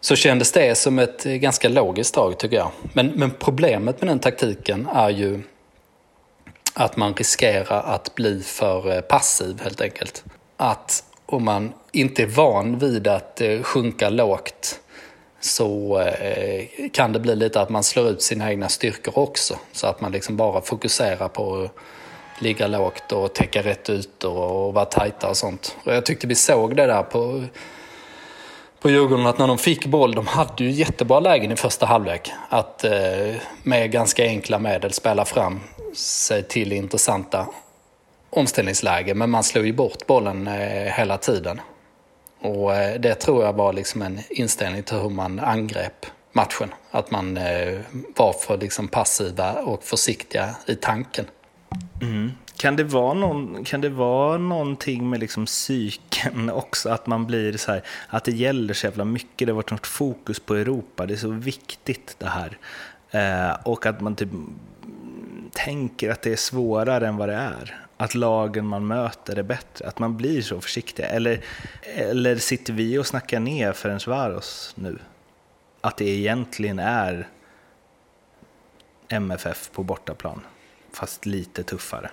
så 0.00 0.16
kändes 0.16 0.52
det 0.52 0.74
som 0.74 0.98
ett 0.98 1.26
eh, 1.26 1.32
ganska 1.32 1.68
logiskt 1.68 2.14
drag 2.14 2.38
tycker 2.38 2.56
jag. 2.56 2.70
Men, 2.92 3.06
men 3.06 3.30
problemet 3.30 4.00
med 4.00 4.10
den 4.10 4.18
taktiken 4.18 4.88
är 4.94 5.10
ju 5.10 5.42
att 6.80 6.96
man 6.96 7.14
riskerar 7.14 7.82
att 7.82 8.14
bli 8.14 8.42
för 8.42 8.94
eh, 8.96 9.00
passiv 9.00 9.60
helt 9.62 9.80
enkelt. 9.80 10.24
Att 10.56 11.04
om 11.26 11.44
man 11.44 11.72
inte 11.92 12.22
är 12.22 12.26
van 12.26 12.78
vid 12.78 13.08
att 13.08 13.40
eh, 13.40 13.62
sjunka 13.62 14.08
lågt 14.08 14.80
så 15.40 16.00
eh, 16.00 16.64
kan 16.92 17.12
det 17.12 17.20
bli 17.20 17.36
lite 17.36 17.60
att 17.60 17.68
man 17.68 17.82
slår 17.82 18.08
ut 18.08 18.22
sina 18.22 18.50
egna 18.50 18.68
styrkor 18.68 19.18
också. 19.18 19.58
Så 19.72 19.86
att 19.86 20.00
man 20.00 20.12
liksom 20.12 20.36
bara 20.36 20.60
fokuserar 20.60 21.28
på 21.28 21.62
att 21.62 22.42
ligga 22.42 22.66
lågt 22.66 23.12
och 23.12 23.34
täcka 23.34 23.62
rätt 23.62 23.90
ut 23.90 24.24
och 24.24 24.74
vara 24.74 24.84
tajta 24.84 25.28
och 25.28 25.36
sånt. 25.36 25.76
Och 25.84 25.94
jag 25.94 26.06
tyckte 26.06 26.26
vi 26.26 26.34
såg 26.34 26.76
det 26.76 26.86
där 26.86 27.02
på 27.02 27.44
på 28.80 28.90
Djurgården 28.90 29.26
att 29.26 29.38
när 29.38 29.46
de 29.46 29.58
fick 29.58 29.86
boll, 29.86 30.14
de 30.14 30.26
hade 30.26 30.64
ju 30.64 30.70
jättebra 30.70 31.20
lägen 31.20 31.52
i 31.52 31.56
första 31.56 31.86
halvlek. 31.86 32.32
Att 32.48 32.84
eh, 32.84 33.34
med 33.62 33.90
ganska 33.90 34.24
enkla 34.24 34.58
medel 34.58 34.92
spela 34.92 35.24
fram 35.24 35.60
sig 35.94 36.42
till 36.42 36.72
intressanta 36.72 37.46
omställningslägen. 38.30 39.18
Men 39.18 39.30
man 39.30 39.44
slog 39.44 39.66
ju 39.66 39.72
bort 39.72 40.06
bollen 40.06 40.46
eh, 40.46 40.92
hela 40.92 41.18
tiden. 41.18 41.60
Och 42.40 42.74
eh, 42.74 43.00
det 43.00 43.14
tror 43.14 43.44
jag 43.44 43.52
var 43.52 43.72
liksom 43.72 44.02
en 44.02 44.20
inställning 44.30 44.82
till 44.82 44.96
hur 44.96 45.10
man 45.10 45.40
angrep 45.40 46.06
matchen. 46.32 46.74
Att 46.90 47.10
man 47.10 47.36
eh, 47.36 47.80
var 48.16 48.32
för 48.32 48.58
liksom 48.58 48.88
passiva 48.88 49.52
och 49.52 49.84
försiktiga 49.84 50.54
i 50.66 50.74
tanken. 50.74 51.24
Mm. 52.02 52.32
Kan 52.56 52.76
det 52.76 52.84
vara, 52.84 53.14
någon, 53.14 53.64
kan 53.64 53.80
det 53.80 53.88
vara 53.88 54.38
någonting 54.38 55.10
med 55.10 55.20
liksom 55.20 55.46
psyken 55.46 56.50
också? 56.54 56.88
Att 56.90 57.06
man 57.06 57.26
blir 57.26 57.56
så 57.56 57.72
här, 57.72 57.82
att 58.08 58.24
det 58.24 58.32
gäller 58.32 58.74
så 58.74 58.86
jävla 58.86 59.04
mycket. 59.04 59.46
Det 59.46 59.52
har 59.52 59.56
varit 59.56 59.70
något 59.70 59.86
fokus 59.86 60.40
på 60.40 60.54
Europa. 60.54 61.06
Det 61.06 61.14
är 61.14 61.18
så 61.18 61.30
viktigt 61.30 62.16
det 62.18 62.28
här. 62.28 62.58
Eh, 63.10 63.56
och 63.64 63.86
att 63.86 64.00
man 64.00 64.16
typ 64.16 64.28
tänker 65.52 66.10
att 66.10 66.22
det 66.22 66.32
är 66.32 66.36
svårare 66.36 67.06
än 67.08 67.16
vad 67.16 67.28
det 67.28 67.34
är. 67.34 67.86
Att 67.96 68.14
lagen 68.14 68.66
man 68.66 68.86
möter 68.86 69.38
är 69.38 69.42
bättre. 69.42 69.88
Att 69.88 69.98
man 69.98 70.16
blir 70.16 70.42
så 70.42 70.60
försiktig. 70.60 71.06
Eller, 71.08 71.40
eller 71.94 72.36
sitter 72.36 72.72
vi 72.72 72.98
och 72.98 73.06
snackar 73.06 73.40
ner 73.40 73.72
Ferencvaros 73.72 74.72
nu? 74.74 74.98
Att 75.80 75.96
det 75.96 76.08
egentligen 76.08 76.78
är 76.78 77.28
MFF 79.08 79.70
på 79.72 79.82
bortaplan, 79.82 80.40
fast 80.92 81.26
lite 81.26 81.62
tuffare. 81.62 82.10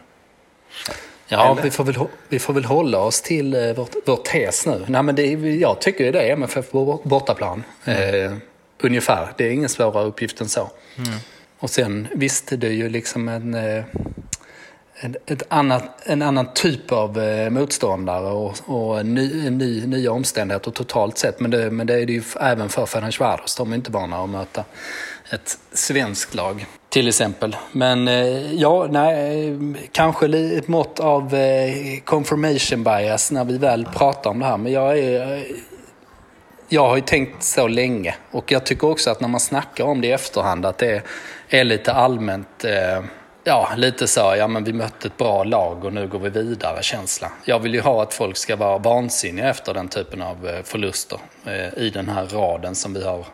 Ja, 1.27 1.58
vi 1.63 1.72
får, 1.72 1.84
väl, 1.84 1.96
vi 2.29 2.39
får 2.39 2.53
väl 2.53 2.65
hålla 2.65 3.00
oss 3.00 3.22
till 3.22 3.53
eh, 3.53 3.74
vår, 3.74 3.88
vår 4.06 4.15
tes 4.15 4.65
nu. 4.65 4.86
Nej, 4.88 5.03
men 5.03 5.15
det, 5.15 5.25
jag 5.60 5.82
tycker 5.82 6.06
ju 6.06 6.12
det 6.12 6.22
är 6.22 6.34
MFF 6.34 6.72
på 6.72 7.01
bortaplan. 7.03 7.63
Mm. 7.86 8.25
Eh, 8.25 8.38
ungefär. 8.79 9.34
Det 9.38 9.48
är 9.48 9.51
ingen 9.51 9.70
svårare 9.70 10.06
uppgift 10.06 10.41
än 10.41 10.50
så. 10.50 10.70
Mm. 10.98 11.20
Och 11.60 11.70
sen 11.70 12.08
visst, 12.16 12.54
det 12.58 12.68
är 12.68 12.72
ju 12.72 12.90
liksom 12.90 13.28
en, 13.28 13.54
eh, 13.54 13.84
en, 15.00 15.16
ett 15.26 15.44
annat, 15.48 15.84
en 16.06 16.22
annan 16.22 16.48
typ 16.54 16.92
av 16.92 17.20
eh, 17.20 17.50
motståndare 17.50 18.28
och, 18.28 18.56
och 18.66 19.06
ny, 19.06 19.50
ny, 19.50 19.86
nya 19.86 20.12
omständigheter 20.12 20.72
totalt 20.72 21.18
sett. 21.18 21.40
Men 21.40 21.52
det, 21.52 21.72
men 21.72 21.88
det 21.88 22.02
är 22.02 22.06
det 22.06 22.14
ju 22.14 22.24
även 22.40 22.70
för 22.70 22.86
Ferencvaros. 22.86 23.56
De 23.56 23.72
är 23.72 23.76
inte 23.76 23.92
vana 23.92 24.24
att 24.24 24.30
möta 24.30 24.64
ett 25.30 25.58
svenskt 25.74 26.36
lag 26.36 26.66
till 26.90 27.08
exempel. 27.08 27.56
Men 27.72 28.08
eh, 28.08 28.54
ja, 28.54 28.88
nej, 28.92 29.48
eh, 29.48 29.58
kanske 29.92 30.28
ett 30.58 30.68
mått 30.68 31.00
av 31.00 31.36
eh, 31.36 32.00
confirmation 32.06 32.84
bias 32.84 33.32
när 33.32 33.46
vi 33.46 33.58
väl 33.58 33.86
pratar 33.86 34.30
om 34.30 34.40
det 34.40 34.46
här. 34.46 34.58
Men 34.58 34.72
jag, 34.72 35.00
är, 35.00 35.46
jag 36.69 36.88
har 36.88 36.95
ju 36.95 37.01
tänkt 37.01 37.43
så 37.43 37.67
länge 37.67 38.15
och 38.31 38.51
jag 38.51 38.65
tycker 38.65 38.89
också 38.89 39.09
att 39.09 39.21
när 39.21 39.27
man 39.27 39.39
snackar 39.39 39.83
om 39.83 40.01
det 40.01 40.07
i 40.07 40.12
efterhand 40.12 40.65
att 40.65 40.77
det 40.77 41.03
är 41.50 41.63
lite 41.63 41.93
allmänt 41.93 42.63
eh, 42.63 43.03
ja, 43.43 43.69
lite 43.77 44.07
så, 44.07 44.36
ja 44.38 44.47
men 44.47 44.63
vi 44.63 44.74
mötte 44.74 45.07
ett 45.07 45.17
bra 45.17 45.43
lag 45.43 45.86
och 45.86 45.93
nu 45.93 46.07
går 46.07 46.19
vi 46.19 46.29
vidare 46.29 46.83
känsla. 46.83 47.31
Jag 47.45 47.59
vill 47.59 47.74
ju 47.74 47.81
ha 47.81 48.03
att 48.03 48.13
folk 48.13 48.38
ska 48.38 48.55
vara 48.55 48.77
vansinniga 48.77 49.50
efter 49.50 49.74
den 49.74 49.88
typen 49.88 50.21
av 50.21 50.47
eh, 50.47 50.63
förluster 50.63 51.19
eh, 51.45 51.83
i 51.83 51.89
den 51.89 52.09
här 52.09 52.25
raden 52.25 52.75
som 52.75 52.93
vi 52.93 53.03
har 53.03 53.25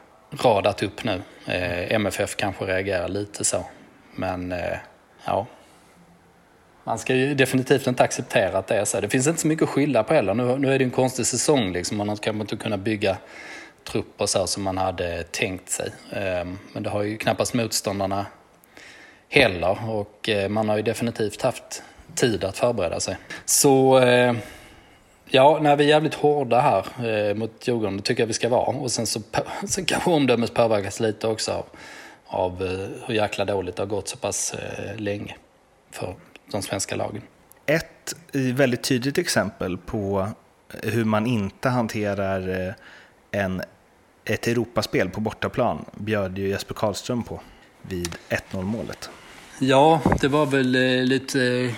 radat 0.43 0.83
upp 0.83 1.03
nu. 1.03 1.21
Eh, 1.45 1.95
MFF 1.95 2.35
kanske 2.35 2.65
reagerar 2.65 3.07
lite 3.07 3.43
så. 3.43 3.65
Men 4.15 4.51
eh, 4.51 4.77
ja, 5.25 5.45
man 6.83 6.99
ska 6.99 7.15
ju 7.15 7.35
definitivt 7.35 7.87
inte 7.87 8.03
acceptera 8.03 8.57
att 8.57 8.67
det 8.67 8.75
är 8.75 8.85
så. 8.85 8.99
Det 8.99 9.09
finns 9.09 9.27
inte 9.27 9.41
så 9.41 9.47
mycket 9.47 9.63
att 9.63 9.69
skylla 9.69 10.03
på 10.03 10.13
heller. 10.13 10.33
Nu, 10.33 10.57
nu 10.57 10.73
är 10.73 10.79
det 10.79 10.85
en 10.85 10.91
konstig 10.91 11.25
säsong 11.25 11.73
liksom. 11.73 11.97
Man 11.97 12.09
har 12.09 12.15
kanske 12.15 12.41
inte 12.41 12.55
kunnat 12.55 12.79
bygga 12.79 13.17
trupper 13.83 14.25
så 14.25 14.47
som 14.47 14.63
man 14.63 14.77
hade 14.77 15.23
tänkt 15.23 15.69
sig. 15.69 15.89
Ehm, 16.11 16.59
men 16.73 16.83
det 16.83 16.89
har 16.89 17.03
ju 17.03 17.17
knappast 17.17 17.53
motståndarna 17.53 18.25
heller 19.29 19.89
och 19.89 20.29
eh, 20.29 20.49
man 20.49 20.69
har 20.69 20.77
ju 20.77 20.83
definitivt 20.83 21.41
haft 21.41 21.83
tid 22.15 22.43
att 22.43 22.57
förbereda 22.57 22.99
sig. 22.99 23.17
Så 23.45 23.99
eh, 23.99 24.33
Ja, 25.25 25.59
när 25.61 25.75
vi 25.75 25.83
är 25.83 25.87
jävligt 25.87 26.13
hårda 26.13 26.59
här 26.59 27.07
eh, 27.07 27.35
mot 27.35 27.67
Djurgården, 27.67 27.97
det 27.97 28.03
tycker 28.03 28.23
jag 28.23 28.27
vi 28.27 28.33
ska 28.33 28.49
vara. 28.49 28.65
Och 28.65 28.91
sen 28.91 29.05
så 29.05 29.21
sen 29.67 29.85
kanske 29.85 30.09
omdömet 30.09 30.53
påverkas 30.53 30.99
lite 30.99 31.27
också 31.27 31.51
av, 31.51 31.65
av 32.25 32.63
hur 33.05 33.15
jäkla 33.15 33.45
dåligt 33.45 33.75
det 33.75 33.81
har 33.81 33.87
gått 33.87 34.07
så 34.07 34.17
pass 34.17 34.55
länge 34.97 35.35
för 35.91 36.15
de 36.51 36.61
svenska 36.61 36.95
lagen. 36.95 37.21
Ett 37.65 38.15
väldigt 38.31 38.83
tydligt 38.83 39.17
exempel 39.17 39.77
på 39.77 40.27
hur 40.83 41.05
man 41.05 41.27
inte 41.27 41.69
hanterar 41.69 42.67
eh, 42.67 42.73
en, 43.31 43.61
ett 44.25 44.47
Europaspel 44.47 45.09
på 45.09 45.21
bortaplan 45.21 45.85
bjöd 45.95 46.37
ju 46.37 46.49
Jesper 46.49 46.73
Karlström 46.73 47.23
på 47.23 47.39
vid 47.81 48.15
1-0 48.29 48.61
målet. 48.61 49.09
Ja, 49.59 50.01
det 50.21 50.27
var 50.27 50.45
väl 50.45 50.75
eh, 50.75 51.03
lite 51.03 51.73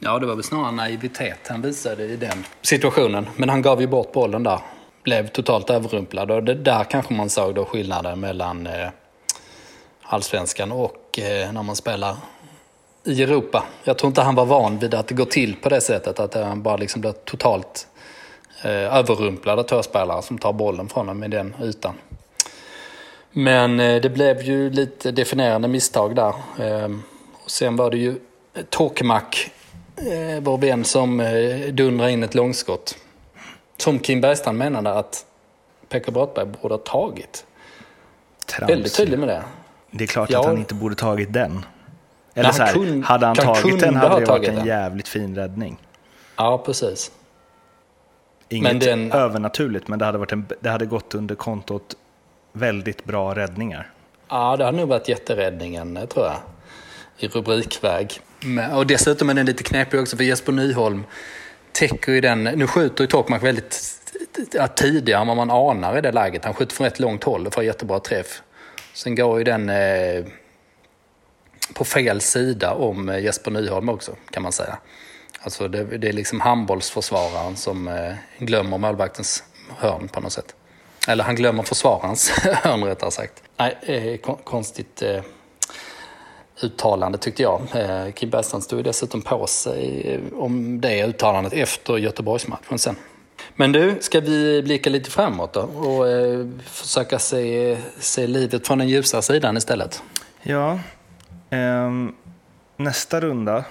Ja, 0.00 0.18
det 0.18 0.26
var 0.26 0.34
väl 0.34 0.44
snarare 0.44 0.72
naivitet 0.72 1.48
han 1.48 1.62
visade 1.62 2.04
i 2.04 2.16
den 2.16 2.44
situationen. 2.62 3.26
Men 3.36 3.48
han 3.48 3.62
gav 3.62 3.80
ju 3.80 3.86
bort 3.86 4.12
bollen 4.12 4.42
där. 4.42 4.60
Blev 5.02 5.28
totalt 5.28 5.70
överrumplad 5.70 6.30
och 6.30 6.44
det 6.44 6.54
där 6.54 6.84
kanske 6.84 7.14
man 7.14 7.30
såg 7.30 7.54
då 7.54 7.64
skillnaden 7.64 8.20
mellan 8.20 8.66
eh, 8.66 8.88
allsvenskan 10.02 10.72
och 10.72 11.18
eh, 11.18 11.52
när 11.52 11.62
man 11.62 11.76
spelar 11.76 12.16
i 13.04 13.22
Europa. 13.22 13.64
Jag 13.84 13.98
tror 13.98 14.08
inte 14.08 14.22
han 14.22 14.34
var 14.34 14.44
van 14.46 14.78
vid 14.78 14.94
att 14.94 15.08
det 15.08 15.14
går 15.14 15.24
till 15.24 15.56
på 15.56 15.68
det 15.68 15.80
sättet. 15.80 16.20
Att 16.20 16.34
han 16.34 16.62
bara 16.62 16.76
liksom 16.76 17.00
blir 17.00 17.12
totalt 17.12 17.86
eh, 18.62 18.70
överrumplad 18.96 19.58
av 19.58 19.62
två 19.62 19.82
spelare 19.82 20.22
som 20.22 20.38
tar 20.38 20.52
bollen 20.52 20.88
från 20.88 21.08
honom 21.08 21.24
i 21.24 21.28
den 21.28 21.54
ytan. 21.62 21.94
Men 23.32 23.80
eh, 23.80 24.00
det 24.00 24.10
blev 24.10 24.42
ju 24.42 24.70
lite 24.70 25.10
definierande 25.10 25.68
misstag 25.68 26.16
där. 26.16 26.34
Eh, 26.58 26.90
Och 27.44 27.50
sen 27.50 27.76
var 27.76 27.90
det 27.90 27.96
ju 27.96 28.14
Tokmak, 28.70 29.50
eh, 29.96 30.40
vår 30.42 30.58
vän, 30.58 30.84
som 30.84 31.20
eh, 31.20 31.72
dundrade 31.72 32.12
in 32.12 32.22
ett 32.22 32.34
långskott. 32.34 32.96
Som 33.76 33.98
Kim 33.98 34.20
Bergstrand 34.20 34.58
menade 34.58 34.92
att 34.94 35.24
Pekka 35.88 36.10
Brottberg 36.10 36.46
borde 36.46 36.74
ha 36.74 36.78
tagit. 36.78 37.44
Trams. 38.46 38.70
Väldigt 38.70 38.94
tydlig 38.96 39.18
med 39.18 39.28
det. 39.28 39.42
Det 39.90 40.04
är 40.04 40.08
klart 40.08 40.30
Ja. 40.30 40.40
att 40.40 40.46
han 40.46 40.58
inte 40.58 40.74
borde 40.74 40.94
tagit 40.94 41.32
den. 41.32 41.64
Eller 42.38 42.44
han 42.44 42.54
så 42.54 42.62
här, 42.62 42.74
kun- 42.74 43.02
hade 43.04 43.26
han 43.26 43.36
han 43.38 43.54
tagit 43.54 43.80
den 43.80 43.96
ha 43.96 44.02
hade 44.02 44.14
det 44.14 44.14
varit 44.14 44.26
tagit 44.26 44.48
en 44.48 44.54
den. 44.56 44.66
jävligt 44.66 45.08
fin 45.08 45.34
räddning. 45.36 45.76
Ja, 46.36 46.58
precis. 46.66 47.10
Inget 48.48 48.72
Men 48.72 48.78
den- 48.78 49.12
övernaturligt, 49.12 49.88
men 49.88 49.98
det 49.98 50.04
hade, 50.04 50.18
varit 50.18 50.32
en, 50.32 50.46
det 50.60 50.70
hade 50.70 50.86
gått 50.86 51.14
under 51.14 51.34
kontot 51.34 51.96
väldigt 52.52 53.04
bra 53.04 53.34
räddningar. 53.34 53.90
Ja, 54.28 54.56
det 54.56 54.64
hade 54.64 54.76
nog 54.78 54.88
varit 54.88 55.08
jätteräddningen, 55.08 55.98
tror 56.12 56.26
jag. 56.26 56.36
I 57.18 57.28
rubrikväg. 57.28 58.20
Men, 58.40 58.70
och 58.72 58.86
dessutom 58.86 59.30
är 59.30 59.34
den 59.34 59.46
lite 59.46 59.62
knepig 59.62 60.00
också, 60.00 60.16
för 60.16 60.24
Jesper 60.24 60.52
Nyholm 60.52 61.04
täcker 61.72 62.12
ju 62.12 62.20
den... 62.20 62.44
Nu 62.44 62.66
skjuter 62.66 63.04
ju 63.04 63.08
Tokmak 63.08 63.42
väldigt 63.42 63.80
ja, 64.52 64.66
tidigare 64.66 65.20
än 65.20 65.26
vad 65.26 65.36
man 65.36 65.50
anar 65.50 65.98
i 65.98 66.00
det 66.00 66.12
läget. 66.12 66.44
Han 66.44 66.54
skjuter 66.54 66.74
från 66.76 66.86
ett 66.86 67.00
långt 67.00 67.24
håll 67.24 67.46
och 67.46 67.54
får 67.54 67.64
jättebra 67.64 68.00
träff. 68.00 68.42
Sen 68.94 69.14
går 69.14 69.38
ju 69.38 69.44
den 69.44 69.68
eh, 69.68 70.24
på 71.74 71.84
fel 71.84 72.20
sida 72.20 72.74
om 72.74 73.08
eh, 73.08 73.18
Jesper 73.24 73.50
Nyholm 73.50 73.88
också, 73.88 74.12
kan 74.30 74.42
man 74.42 74.52
säga. 74.52 74.78
Alltså 75.40 75.68
det, 75.68 75.84
det 75.84 76.08
är 76.08 76.12
liksom 76.12 76.40
handbollsförsvararen 76.40 77.56
som 77.56 77.88
eh, 77.88 78.14
glömmer 78.38 78.78
målvaktens 78.78 79.44
hörn 79.76 80.08
på 80.08 80.20
något 80.20 80.32
sätt. 80.32 80.54
Eller 81.08 81.24
han 81.24 81.36
glömmer 81.36 81.62
försvararens 81.62 82.30
hörn 82.62 82.84
rättare 82.84 83.10
sagt. 83.10 83.42
Nej, 83.56 83.78
eh, 83.82 84.16
kon- 84.20 84.38
konstigt 84.44 85.02
eh, 85.02 85.22
uttalande 86.62 87.18
tyckte 87.18 87.42
jag. 87.42 87.62
Eh, 87.74 88.12
Kim 88.12 88.30
Bergstrand 88.30 88.64
stod 88.64 88.78
ju 88.78 88.82
dessutom 88.82 89.22
på 89.22 89.46
sig 89.46 90.20
om 90.34 90.80
det 90.80 91.04
uttalandet 91.06 91.52
efter 91.52 91.96
Göteborgsmatchen 91.96 92.78
sen. 92.78 92.96
Men 93.56 93.72
du, 93.72 93.96
ska 94.00 94.20
vi 94.20 94.62
blicka 94.62 94.90
lite 94.90 95.10
framåt 95.10 95.52
då 95.52 95.60
och 95.60 96.06
försöka 96.64 97.18
se, 97.18 97.76
se 97.98 98.26
livet 98.26 98.66
från 98.66 98.78
den 98.78 98.88
ljusa 98.88 99.22
sidan 99.22 99.56
istället? 99.56 100.02
Ja, 100.42 100.78
ehm, 101.50 102.14
nästa 102.76 103.20
runda, 103.20 103.64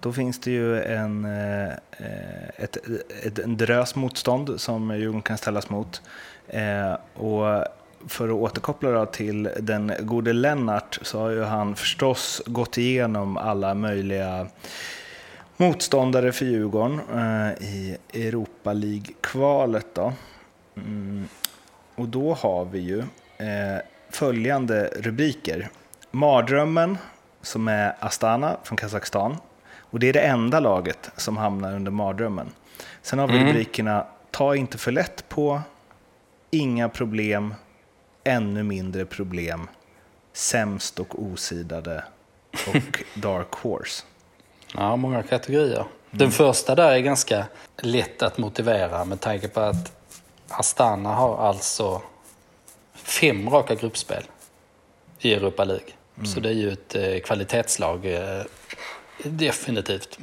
då 0.00 0.12
finns 0.12 0.40
det 0.40 0.50
ju 0.50 0.82
en, 0.82 1.24
eh, 1.24 1.72
ett, 2.56 2.76
ett, 3.22 3.38
en 3.38 3.56
drös 3.56 3.94
motstånd 3.94 4.60
som 4.60 4.96
Djurgården 4.96 5.22
kan 5.22 5.38
ställas 5.38 5.70
mot. 5.70 6.02
Eh, 6.48 6.92
och 7.14 7.64
för 8.06 8.28
att 8.28 8.34
återkoppla 8.34 8.90
då 8.90 9.06
till 9.06 9.50
den 9.60 9.92
gode 10.00 10.32
Lennart 10.32 10.98
så 11.02 11.18
har 11.18 11.30
ju 11.30 11.42
han 11.42 11.76
förstås 11.76 12.42
gått 12.46 12.78
igenom 12.78 13.36
alla 13.36 13.74
möjliga 13.74 14.46
motståndare 15.56 16.32
för 16.32 16.44
Djurgården 16.44 17.00
eh, 17.14 17.68
i 17.68 17.96
Europa 18.12 18.72
League-kvalet. 18.72 19.86
Då. 19.94 20.12
Mm. 20.76 21.28
Och 21.94 22.08
då 22.08 22.34
har 22.34 22.64
vi 22.64 22.78
ju 22.78 22.98
eh, 23.38 23.80
följande 24.10 24.90
rubriker. 24.96 25.68
Mardrömmen, 26.10 26.98
som 27.42 27.68
är 27.68 27.96
Astana 28.00 28.56
från 28.62 28.76
Kazakstan. 28.76 29.36
Och 29.90 29.98
det 29.98 30.08
är 30.08 30.12
det 30.12 30.20
enda 30.20 30.60
laget 30.60 31.10
som 31.16 31.36
hamnar 31.36 31.74
under 31.74 31.90
mardrömmen. 31.90 32.50
Sen 33.02 33.18
har 33.18 33.28
vi 33.28 33.34
Mm. 33.34 33.48
rubrikerna 33.48 34.06
Ta 34.30 34.56
inte 34.56 34.78
för 34.78 34.92
lätt 34.92 35.28
på, 35.28 35.60
Inga 36.50 36.88
problem, 36.88 37.54
Ännu 38.24 38.62
mindre 38.62 39.04
problem, 39.04 39.68
Sämst 40.32 40.98
och 40.98 41.22
osidade 41.22 42.04
och 42.68 43.02
Dark 43.14 43.52
Horse. 43.54 44.04
Ja, 44.74 44.96
många 44.96 45.22
kategorier. 45.22 45.84
Den 46.10 46.30
första 46.30 46.74
där 46.74 46.92
är 46.92 46.98
ganska 46.98 47.46
lätt 47.76 48.22
att 48.22 48.38
motivera 48.38 49.04
med 49.04 49.20
tanke 49.20 49.48
på 49.48 49.60
att 49.60 49.92
Astana 50.48 51.14
har 51.14 51.36
alltså 51.48 52.02
fem 52.94 53.50
raka 53.50 53.74
gruppspel 53.74 54.22
i 55.20 55.34
Europa 55.34 55.64
League. 55.64 55.86
Så 56.24 56.40
det 56.40 56.48
är 56.48 56.52
ju 56.52 56.70
ett 56.72 56.94
eh, 56.94 57.18
kvalitetslag 57.24 58.06
eh, 58.14 58.42
definitivt. 59.24 60.18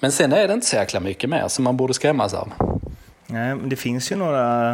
Men 0.00 0.12
sen 0.12 0.32
är 0.32 0.48
det 0.48 0.54
inte 0.54 0.66
så 0.66 0.76
jäkla 0.76 1.00
mycket 1.00 1.30
mer 1.30 1.48
som 1.48 1.64
man 1.64 1.76
borde 1.76 1.94
skrämmas 1.94 2.34
av. 2.34 2.52
Nej, 3.26 3.54
men 3.54 3.68
det 3.68 3.76
finns 3.76 4.12
ju 4.12 4.16
några... 4.16 4.72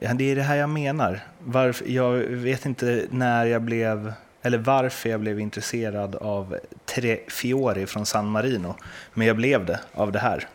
eh, 0.00 0.14
det 0.14 0.24
är 0.30 0.36
det 0.36 0.42
här 0.42 0.56
jag 0.56 0.68
menar. 0.70 1.20
Varför, 1.38 1.86
jag 1.88 2.12
vet 2.18 2.66
inte 2.66 3.06
när 3.10 3.46
jag 3.46 3.62
blev, 3.62 4.12
eller 4.42 4.58
varför 4.58 5.08
jag 5.10 5.20
blev 5.20 5.40
intresserad 5.40 6.14
av 6.16 6.56
Tre 6.84 7.18
Fiori 7.28 7.86
från 7.86 8.06
San 8.06 8.26
Marino. 8.30 8.74
Men 9.14 9.26
jag 9.26 9.36
blev 9.36 9.66
det 9.66 9.80
av 9.94 10.12
det 10.12 10.18
här. 10.18 10.48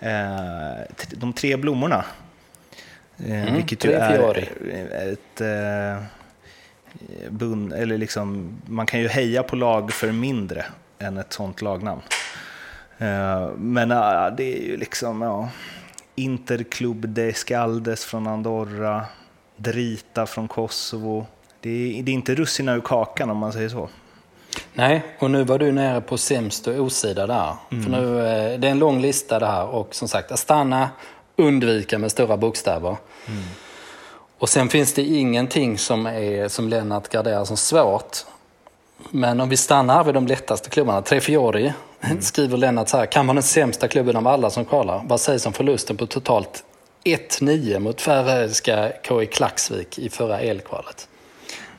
T- 0.96 1.06
De 1.16 1.32
tre 1.32 1.56
blommorna. 1.56 2.04
Eh, 3.26 3.54
vilket 3.54 3.84
ju 3.84 3.92
är 3.92 4.46
ett... 5.12 5.40
eh, 5.40 6.04
bund, 7.30 7.72
eller 7.72 7.98
liksom, 7.98 8.56
man 8.66 8.86
kan 8.86 9.00
ju 9.00 9.08
heja 9.08 9.42
på 9.42 9.56
lag 9.56 9.92
för 9.92 10.12
mindre 10.12 10.64
än 10.98 11.18
ett 11.18 11.32
sånt 11.32 11.62
lagnamn. 11.62 12.00
Eh, 12.98 13.48
Men 13.56 13.90
ja, 13.90 14.30
det 14.30 14.58
är 14.58 14.62
ju 14.62 14.76
liksom, 14.76 15.22
ja. 15.22 15.48
Interclub 16.14 17.08
de 17.08 17.32
Skaldes 17.32 18.04
från 18.04 18.26
Andorra, 18.26 19.04
Drita 19.56 20.26
från 20.26 20.48
Kosovo. 20.48 21.26
Det 21.60 21.70
är, 21.70 22.02
det 22.02 22.10
är 22.10 22.14
inte 22.14 22.34
russina 22.34 22.74
ur 22.74 22.80
kakan 22.80 23.30
om 23.30 23.36
man 23.36 23.52
säger 23.52 23.68
så. 23.68 23.88
Nej, 24.74 25.02
och 25.18 25.30
nu 25.30 25.44
var 25.44 25.58
du 25.58 25.72
nere 25.72 26.00
på 26.00 26.18
sämst 26.18 26.66
och 26.66 26.74
osida 26.74 27.26
där. 27.26 27.54
För 27.68 27.90
nu, 27.90 28.18
eh, 28.18 28.60
det 28.60 28.68
är 28.68 28.70
en 28.72 28.78
lång 28.78 29.00
lista 29.00 29.38
det 29.38 29.46
här 29.46 29.66
och 29.66 29.94
som 29.94 30.08
sagt 30.08 30.32
Astana 30.32 30.90
undvika 31.38 31.98
med 31.98 32.10
stora 32.10 32.36
bokstäver. 32.36 32.96
Och 34.38 34.48
sen 34.48 34.68
finns 34.68 34.92
det 34.92 35.02
ingenting 35.02 35.78
som, 35.78 36.06
är, 36.06 36.48
som 36.48 36.68
Lennart 36.68 37.08
garderar 37.08 37.44
som 37.44 37.56
svårt. 37.56 38.16
Men 39.10 39.40
om 39.40 39.48
vi 39.48 39.56
stannar 39.56 40.04
vid 40.04 40.14
de 40.14 40.26
lättaste 40.26 40.70
klubbarna. 40.70 41.02
Tre 41.02 41.20
Fiori 41.20 41.72
skriver 42.20 42.56
Lennart 42.56 42.88
så 42.88 42.96
här. 42.96 43.06
Kan 43.06 43.26
man 43.26 43.36
den 43.36 43.42
sämsta 43.42 43.88
klubben 43.88 44.16
av 44.16 44.26
alla 44.26 44.50
som 44.50 44.64
kvalar? 44.64 45.02
Vad 45.06 45.20
sägs 45.20 45.46
om 45.46 45.52
förlusten 45.52 45.96
på 45.96 46.06
totalt 46.06 46.64
1-9 47.04 47.78
mot 47.78 48.00
färöiska 48.00 48.92
KI 49.02 49.26
Klaxvik 49.26 49.98
i 49.98 50.08
förra 50.08 50.40
elkvalet? 50.40 51.08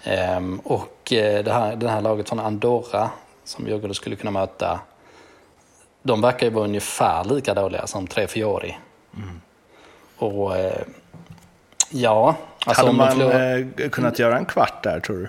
Ehm, 0.04 0.60
och 0.60 1.14
eh, 1.14 1.44
det 1.44 1.54
här, 1.54 1.76
det 1.76 1.90
här 1.90 2.02
laget 2.02 2.30
från 2.30 2.40
Andorra 2.40 3.10
som 3.44 3.68
Djurgården 3.68 3.96
skulle 3.96 4.16
kunna 4.16 4.32
möta. 4.32 4.80
De 6.04 6.22
verkar 6.22 6.48
ju 6.48 6.54
vara 6.54 6.66
ungefär 6.66 7.24
lika 7.24 7.54
dåliga 7.54 7.88
som 7.88 8.08
Tre 8.08 8.28
Fiori. 8.28 8.78
Och 10.20 10.58
eh, 10.58 10.82
ja, 11.90 12.36
alltså 12.66 12.86
Hade 12.86 12.98
man 12.98 13.12
förlorar... 13.12 13.68
eh, 13.78 13.90
kunnat 13.90 14.20
göra 14.20 14.38
en 14.38 14.46
kvart 14.46 14.84
där 14.84 15.00
tror 15.00 15.18
du? 15.18 15.28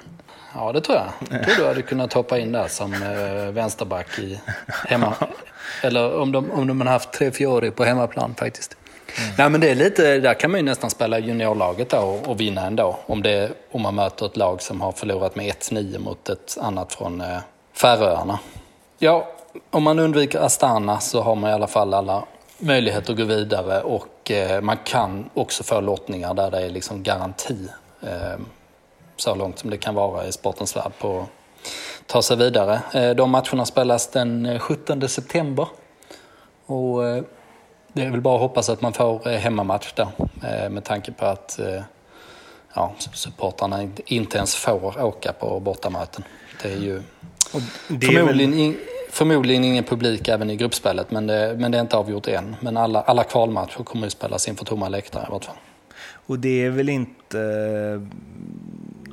Ja, 0.54 0.72
det 0.72 0.80
tror 0.80 0.98
jag. 0.98 1.38
Jag 1.38 1.44
tror 1.44 1.56
du 1.56 1.66
hade 1.66 1.82
kunnat 1.82 2.12
hoppa 2.12 2.38
in 2.38 2.52
där 2.52 2.68
som 2.68 2.92
eh, 2.92 3.52
vänsterback 3.52 4.18
i 4.18 4.40
hemma. 4.88 5.14
Eller 5.82 6.18
om 6.18 6.32
de, 6.32 6.50
om 6.50 6.66
de 6.66 6.80
hade 6.80 6.90
haft 6.90 7.12
tre 7.12 7.30
Fiori 7.30 7.70
på 7.70 7.84
hemmaplan 7.84 8.34
faktiskt. 8.38 8.76
Nej, 9.38 9.50
men 9.50 9.60
det 9.60 9.70
är 9.70 9.74
lite, 9.74 10.18
där 10.18 10.34
kan 10.34 10.50
man 10.50 10.60
ju 10.60 10.66
nästan 10.66 10.90
spela 10.90 11.18
juniorlaget 11.18 11.90
då 11.90 11.98
och, 11.98 12.28
och 12.28 12.40
vinna 12.40 12.66
ändå. 12.66 12.98
Om, 13.06 13.22
det, 13.22 13.50
om 13.70 13.82
man 13.82 13.94
möter 13.94 14.26
ett 14.26 14.36
lag 14.36 14.62
som 14.62 14.80
har 14.80 14.92
förlorat 14.92 15.36
med 15.36 15.46
1-9 15.46 15.98
mot 15.98 16.28
ett 16.28 16.58
annat 16.60 16.92
från 16.92 17.20
eh, 17.20 17.38
Färöarna. 17.72 18.38
Ja, 18.98 19.28
om 19.70 19.82
man 19.82 19.98
undviker 19.98 20.40
Astana 20.40 21.00
så 21.00 21.22
har 21.22 21.34
man 21.34 21.50
i 21.50 21.52
alla 21.54 21.66
fall 21.66 21.94
alla 21.94 22.24
möjligheter 22.60 23.12
att 23.12 23.18
gå 23.18 23.24
vidare 23.24 23.82
och 23.82 24.30
eh, 24.30 24.60
man 24.60 24.76
kan 24.84 25.30
också 25.34 25.62
få 25.64 25.80
lottningar 25.80 26.34
där 26.34 26.50
det 26.50 26.60
är 26.60 26.70
liksom 26.70 27.02
garanti. 27.02 27.68
Eh, 28.02 28.40
så 29.16 29.34
långt 29.34 29.58
som 29.58 29.70
det 29.70 29.76
kan 29.76 29.94
vara 29.94 30.26
i 30.26 30.32
sportens 30.32 30.76
värld 30.76 30.92
på 31.00 31.20
att 31.20 31.26
ta 32.06 32.22
sig 32.22 32.36
vidare. 32.36 32.80
Eh, 32.94 33.10
De 33.10 33.30
matcherna 33.30 33.66
spelas 33.66 34.06
den 34.10 34.46
eh, 34.46 34.58
17 34.58 35.08
september. 35.08 35.68
Och 36.66 37.02
det 37.92 38.02
är 38.02 38.10
väl 38.10 38.20
bara 38.20 38.34
att 38.34 38.40
hoppas 38.40 38.68
att 38.68 38.80
man 38.80 38.92
får 38.92 39.28
hemmamatch 39.28 39.92
eh, 39.98 40.70
Med 40.70 40.84
tanke 40.84 41.12
på 41.12 41.26
att 41.26 41.60
ja, 42.74 42.92
supportrarna 43.14 43.88
inte- 44.06 44.36
ens 44.36 44.54
får 44.56 45.02
åka 45.04 45.32
på 45.32 45.60
bortamöten. 45.60 46.24
Det 46.62 46.72
är 46.72 46.76
ju 46.76 47.02
Det 47.88 48.06
är 48.06 48.10
väl- 48.10 48.16
förmodligen, 48.16 48.54
in, 48.54 48.76
förmodligen 49.10 49.64
ingen 49.64 49.84
publik 49.84 50.28
även 50.28 50.50
i 50.50 50.56
gruppspelet, 50.56 51.10
men 51.10 51.26
det, 51.26 51.56
men 51.58 51.72
det 51.72 51.78
är 51.78 51.82
inte 51.82 51.96
avgjort 51.96 52.28
än. 52.28 52.56
Men 52.60 52.76
alla, 52.76 53.02
alla 53.02 53.24
kvalmatcher 53.24 53.84
kommer 53.84 54.06
ju 54.06 54.10
spelas 54.10 54.48
inför 54.48 54.64
tomma 54.64 54.88
läktare 54.88 55.24
i 55.28 55.32
vart 55.32 55.44
fall. 55.44 55.56
Och 56.26 56.38
det 56.38 56.64
är 56.64 56.70
väl 56.70 56.88
inte, 56.88 58.06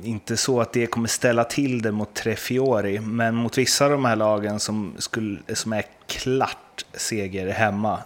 inte 0.02 0.36
så 0.36 0.60
att 0.60 0.72
det 0.72 0.86
kommer 0.86 1.08
ställa 1.08 1.44
till 1.44 1.82
det 1.82 1.92
mot 1.92 2.14
Trefiori, 2.14 3.00
men 3.00 3.34
mot 3.34 3.58
vissa 3.58 3.84
av 3.84 3.90
de 3.90 4.04
här 4.04 4.16
lagen 4.16 4.60
som, 4.60 4.94
skulle, 4.98 5.40
som 5.54 5.72
är 5.72 5.84
klart 6.06 6.84
seger 6.92 7.48
hemma 7.48 7.98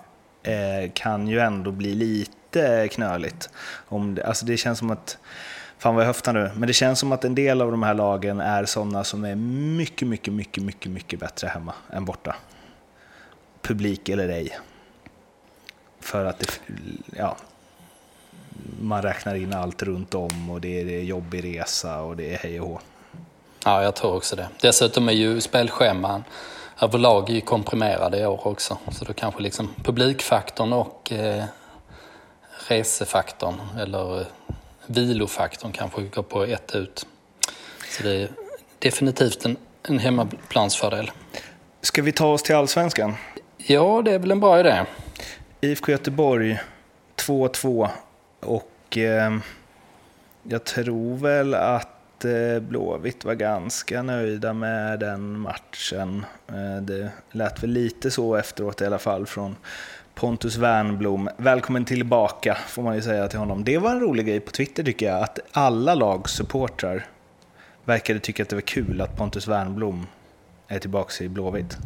eh, 0.42 0.90
kan 0.94 1.28
ju 1.28 1.40
ändå 1.40 1.70
bli 1.70 1.94
lite 1.94 2.88
knöligt. 2.88 3.50
Om 3.88 4.14
det, 4.14 4.26
alltså 4.26 4.46
det 4.46 4.56
känns 4.56 4.78
som 4.78 4.90
att 4.90 5.18
Fan 5.82 5.94
vad 5.94 6.02
jag 6.02 6.06
höftar 6.06 6.32
nu. 6.32 6.50
Men 6.54 6.66
det 6.66 6.72
känns 6.72 6.98
som 6.98 7.12
att 7.12 7.24
en 7.24 7.34
del 7.34 7.60
av 7.60 7.70
de 7.70 7.82
här 7.82 7.94
lagen 7.94 8.40
är 8.40 8.64
sådana 8.64 9.04
som 9.04 9.24
är 9.24 9.34
mycket, 9.34 10.08
mycket, 10.08 10.34
mycket, 10.34 10.62
mycket, 10.62 10.92
mycket 10.92 11.20
bättre 11.20 11.48
hemma 11.48 11.74
än 11.92 12.04
borta. 12.04 12.36
Publik 13.62 14.08
eller 14.08 14.28
ej. 14.28 14.58
För 16.00 16.24
att 16.24 16.38
det, 16.38 16.60
ja, 17.16 17.36
man 18.80 19.02
räknar 19.02 19.34
in 19.34 19.54
allt 19.54 19.82
runt 19.82 20.14
om 20.14 20.50
och 20.50 20.60
det 20.60 20.80
är 20.80 21.02
jobbig 21.02 21.44
resa 21.44 22.00
och 22.00 22.16
det 22.16 22.34
är 22.34 22.38
hej 22.38 22.60
och 22.60 22.68
hå. 22.68 22.80
Ja, 23.64 23.82
jag 23.82 23.94
tror 23.94 24.16
också 24.16 24.36
det. 24.36 24.48
Dessutom 24.60 25.08
är 25.08 25.12
ju 25.12 25.40
spelscheman 25.40 26.24
överlag 26.80 27.30
är 27.30 27.34
ju 27.34 27.40
komprimerade 27.40 28.18
i 28.18 28.26
år 28.26 28.46
också. 28.46 28.78
Så 28.92 29.04
då 29.04 29.12
kanske 29.12 29.42
liksom 29.42 29.74
publikfaktorn 29.82 30.72
och 30.72 31.12
eh, 31.12 31.44
resefaktorn 32.68 33.60
eller 33.78 34.26
vilofaktorn 34.86 35.72
kanske 35.72 36.02
går 36.02 36.22
på 36.22 36.44
ett 36.44 36.74
ut. 36.74 37.06
Så 37.90 38.02
det 38.02 38.22
är 38.22 38.28
definitivt 38.78 39.44
en, 39.44 39.56
en 39.82 39.98
hemmaplansfördel. 39.98 41.10
Ska 41.80 42.02
vi 42.02 42.12
ta 42.12 42.26
oss 42.26 42.42
till 42.42 42.54
allsvenskan? 42.54 43.14
Ja, 43.56 44.02
det 44.04 44.12
är 44.12 44.18
väl 44.18 44.30
en 44.30 44.40
bra 44.40 44.60
idé. 44.60 44.84
IFK 45.60 45.92
Göteborg 45.92 46.60
2-2 47.16 47.88
och 48.40 48.98
eh, 48.98 49.38
jag 50.42 50.64
tror 50.64 51.16
väl 51.16 51.54
att 51.54 52.24
eh, 52.24 52.60
Blåvitt 52.60 53.24
var 53.24 53.34
ganska 53.34 54.02
nöjda 54.02 54.52
med 54.52 55.00
den 55.00 55.38
matchen. 55.38 56.24
Eh, 56.48 56.82
det 56.82 57.10
lät 57.30 57.62
väl 57.62 57.70
lite 57.70 58.10
så 58.10 58.36
efteråt 58.36 58.80
i 58.80 58.86
alla 58.86 58.98
fall 58.98 59.26
från 59.26 59.56
Pontus 60.22 60.56
Wernblom. 60.56 61.30
Välkommen 61.36 61.84
tillbaka 61.84 62.58
får 62.68 62.82
man 62.82 62.94
ju 62.94 63.02
säga 63.02 63.28
till 63.28 63.38
honom. 63.38 63.64
Det 63.64 63.78
var 63.78 63.90
en 63.90 64.00
rolig 64.00 64.26
grej 64.26 64.40
på 64.40 64.50
Twitter 64.50 64.82
tycker 64.82 65.06
jag, 65.06 65.22
att 65.22 65.38
alla 65.52 65.94
lagsupportrar 65.94 67.06
verkade 67.84 68.20
tycka 68.20 68.42
att 68.42 68.48
det 68.48 68.56
var 68.56 68.60
kul 68.60 69.00
att 69.00 69.16
Pontus 69.16 69.48
Wernblom 69.48 70.06
är 70.68 70.78
tillbaka 70.78 71.24
i 71.24 71.28
Blåvitt. 71.28 71.76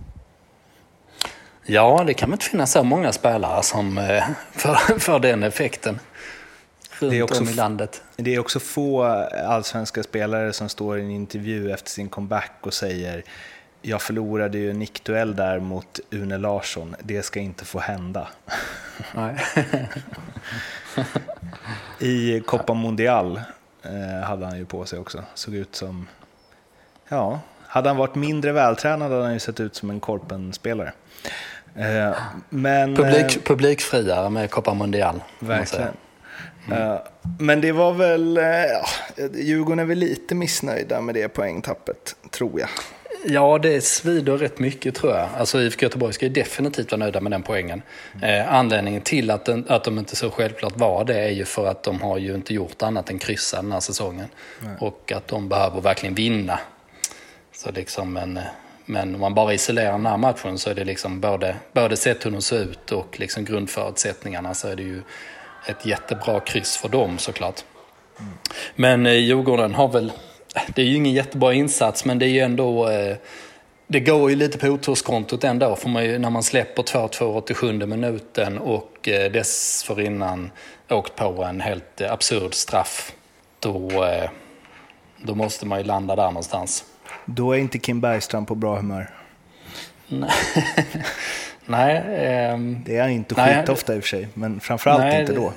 Ja, 1.66 2.04
det 2.06 2.14
kan 2.14 2.30
väl 2.30 2.34
inte 2.34 2.44
finnas 2.44 2.72
så 2.72 2.82
många 2.82 3.12
spelare 3.12 3.62
som 3.62 3.98
eh, 3.98 4.24
för, 4.52 4.74
för 4.98 5.18
den 5.18 5.42
effekten 5.42 5.98
runt 6.98 7.12
Det 7.12 7.18
är 7.18 7.22
också 7.22 7.40
om 7.40 7.48
i 7.48 7.54
landet. 7.54 8.02
Det 8.16 8.34
är 8.34 8.38
också 8.38 8.60
få 8.60 9.02
allsvenska 9.46 10.02
spelare 10.02 10.52
som 10.52 10.68
står 10.68 10.98
i 10.98 11.02
en 11.02 11.10
intervju 11.10 11.72
efter 11.72 11.90
sin 11.90 12.08
comeback 12.08 12.52
och 12.60 12.74
säger 12.74 13.24
jag 13.86 14.02
förlorade 14.02 14.58
ju 14.58 14.70
en 14.70 14.78
nickduell 14.78 15.36
där 15.36 15.60
mot 15.60 16.00
Une 16.10 16.38
Larsson, 16.38 16.96
det 17.02 17.22
ska 17.22 17.40
inte 17.40 17.64
få 17.64 17.78
hända. 17.78 18.28
Nej. 19.14 19.36
I 22.08 22.40
Copa 22.40 22.74
Mundial 22.74 23.40
eh, 23.82 24.26
hade 24.26 24.46
han 24.46 24.58
ju 24.58 24.64
på 24.64 24.84
sig 24.84 24.98
också, 24.98 25.24
såg 25.34 25.54
ut 25.54 25.76
som, 25.76 26.08
ja, 27.08 27.40
hade 27.66 27.88
han 27.88 27.96
varit 27.96 28.14
mindre 28.14 28.52
vältränad 28.52 29.12
hade 29.12 29.22
han 29.22 29.32
ju 29.32 29.38
sett 29.38 29.60
ut 29.60 29.74
som 29.74 29.90
en 29.90 30.00
Korpen-spelare. 30.00 30.92
Eh, 31.74 32.16
men, 32.48 32.96
Publik, 32.96 33.36
eh, 33.36 33.42
publikfriare 33.42 34.30
med 34.30 34.50
Copa 34.50 34.74
Mundial. 34.74 35.22
Verkligen. 35.38 35.92
Eh, 36.72 36.96
Men 37.38 37.60
det 37.60 37.72
var 37.72 37.92
väl, 37.92 38.40
ja, 38.72 38.86
Djurgården 39.34 39.78
är 39.78 39.84
väl 39.84 39.98
lite 39.98 40.34
missnöjda 40.34 41.00
med 41.00 41.14
det 41.14 41.28
poängtappet, 41.28 42.16
tror 42.30 42.60
jag. 42.60 42.68
Ja, 43.28 43.58
det 43.58 43.84
svider 43.84 44.38
rätt 44.38 44.58
mycket 44.58 44.94
tror 44.94 45.12
jag. 45.12 45.28
Alltså 45.38 45.60
IFK 45.60 45.82
Göteborg 45.82 46.12
ska 46.12 46.26
ju 46.26 46.32
definitivt 46.32 46.92
vara 46.92 46.98
nöjda 46.98 47.20
med 47.20 47.32
den 47.32 47.42
poängen. 47.42 47.82
Eh, 48.22 48.54
anledningen 48.54 49.02
till 49.02 49.30
att, 49.30 49.44
den, 49.44 49.66
att 49.68 49.84
de 49.84 49.98
inte 49.98 50.16
så 50.16 50.30
självklart 50.30 50.76
var 50.76 51.04
det 51.04 51.18
är 51.20 51.30
ju 51.30 51.44
för 51.44 51.66
att 51.66 51.82
de 51.82 52.00
har 52.00 52.18
ju 52.18 52.34
inte 52.34 52.54
gjort 52.54 52.82
annat 52.82 53.10
än 53.10 53.18
kryssa 53.18 53.62
den 53.62 53.72
här 53.72 53.80
säsongen. 53.80 54.28
Och 54.80 55.12
att 55.12 55.28
de 55.28 55.48
behöver 55.48 55.80
verkligen 55.80 56.14
vinna. 56.14 56.58
Så 57.52 57.70
liksom, 57.70 58.12
men, 58.12 58.40
men 58.84 59.14
om 59.14 59.20
man 59.20 59.34
bara 59.34 59.54
isolerar 59.54 59.92
den 59.92 60.06
här 60.06 60.16
matchen 60.16 60.58
så 60.58 60.70
är 60.70 60.74
det 60.74 60.84
liksom 60.84 61.20
både, 61.20 61.56
både 61.72 61.96
sett 61.96 62.26
hur 62.26 62.30
de 62.30 62.42
ser 62.42 62.62
ut 62.62 62.92
och 62.92 63.20
liksom 63.20 63.44
grundförutsättningarna 63.44 64.54
så 64.54 64.68
är 64.68 64.76
det 64.76 64.82
ju 64.82 65.02
ett 65.66 65.86
jättebra 65.86 66.40
kryss 66.40 66.76
för 66.76 66.88
dem 66.88 67.18
såklart. 67.18 67.64
Men 68.74 69.06
eh, 69.06 69.12
Djurgården 69.12 69.74
har 69.74 69.88
väl, 69.88 70.12
det 70.74 70.82
är 70.82 70.86
ju 70.86 70.96
ingen 70.96 71.12
jättebra 71.12 71.52
insats 71.52 72.04
men 72.04 72.18
det 72.18 72.26
är 72.26 72.30
ju 72.30 72.40
ändå, 72.40 72.88
eh, 72.88 73.16
det 73.86 74.00
går 74.00 74.30
ju 74.30 74.36
lite 74.36 74.58
på 74.58 74.66
oturskontot 74.66 75.44
ändå 75.44 75.76
för 75.76 75.88
man 75.88 76.04
ju, 76.04 76.18
när 76.18 76.30
man 76.30 76.42
släpper 76.42 76.82
2-2 76.82 77.36
87 77.36 77.72
minuten 77.72 78.58
och 78.58 79.08
eh, 79.08 79.32
dessförinnan 79.32 80.50
åkt 80.88 81.16
på 81.16 81.44
en 81.44 81.60
helt 81.60 82.00
eh, 82.00 82.12
absurd 82.12 82.54
straff. 82.54 83.12
Då, 83.60 83.90
då 85.22 85.34
måste 85.34 85.66
man 85.66 85.78
ju 85.78 85.84
landa 85.84 86.16
där 86.16 86.26
någonstans. 86.26 86.84
Då 87.24 87.52
är 87.52 87.58
inte 87.58 87.78
Kim 87.78 88.00
Bergstrand 88.00 88.48
på 88.48 88.54
bra 88.54 88.76
humör. 88.76 89.10
Nej, 91.66 92.02
ehm, 92.08 92.82
Det 92.84 92.96
är 92.96 93.02
han 93.02 93.10
inte 93.10 93.34
skitofta 93.34 93.94
i 93.94 93.98
och 93.98 94.02
för 94.02 94.08
sig, 94.08 94.28
men 94.34 94.60
framförallt 94.60 95.00
Nej, 95.00 95.20
inte 95.20 95.32
då. 95.32 95.52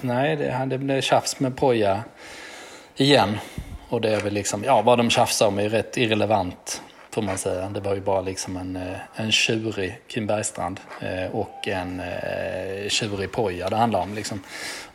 Nej, 0.00 0.36
det, 0.36 0.66
det 0.66 0.78
blev 0.78 1.00
tjafs 1.00 1.40
med 1.40 1.56
Poja 1.56 2.04
igen. 2.96 3.38
Och 3.94 4.00
det 4.00 4.14
är 4.14 4.20
väl 4.20 4.32
liksom, 4.32 4.64
ja 4.64 4.82
vad 4.82 4.98
de 4.98 5.10
tjafsar 5.10 5.46
om 5.46 5.58
är 5.58 5.68
rätt 5.68 5.96
irrelevant 5.96 6.82
får 7.10 7.22
man 7.22 7.38
säga. 7.38 7.68
Det 7.68 7.80
var 7.80 7.94
ju 7.94 8.00
bara 8.00 8.20
liksom 8.20 8.56
en, 8.56 8.76
eh, 8.76 8.96
en 9.14 9.32
tjurig 9.32 10.00
Kim 10.08 10.26
Bergstrand 10.26 10.80
eh, 11.00 11.36
och 11.36 11.68
en 11.68 12.00
eh, 12.00 12.88
tjurig 12.88 13.32
Poja 13.32 13.68
det 13.68 13.76
handlar 13.76 14.00
om. 14.00 14.14
Liksom. 14.14 14.42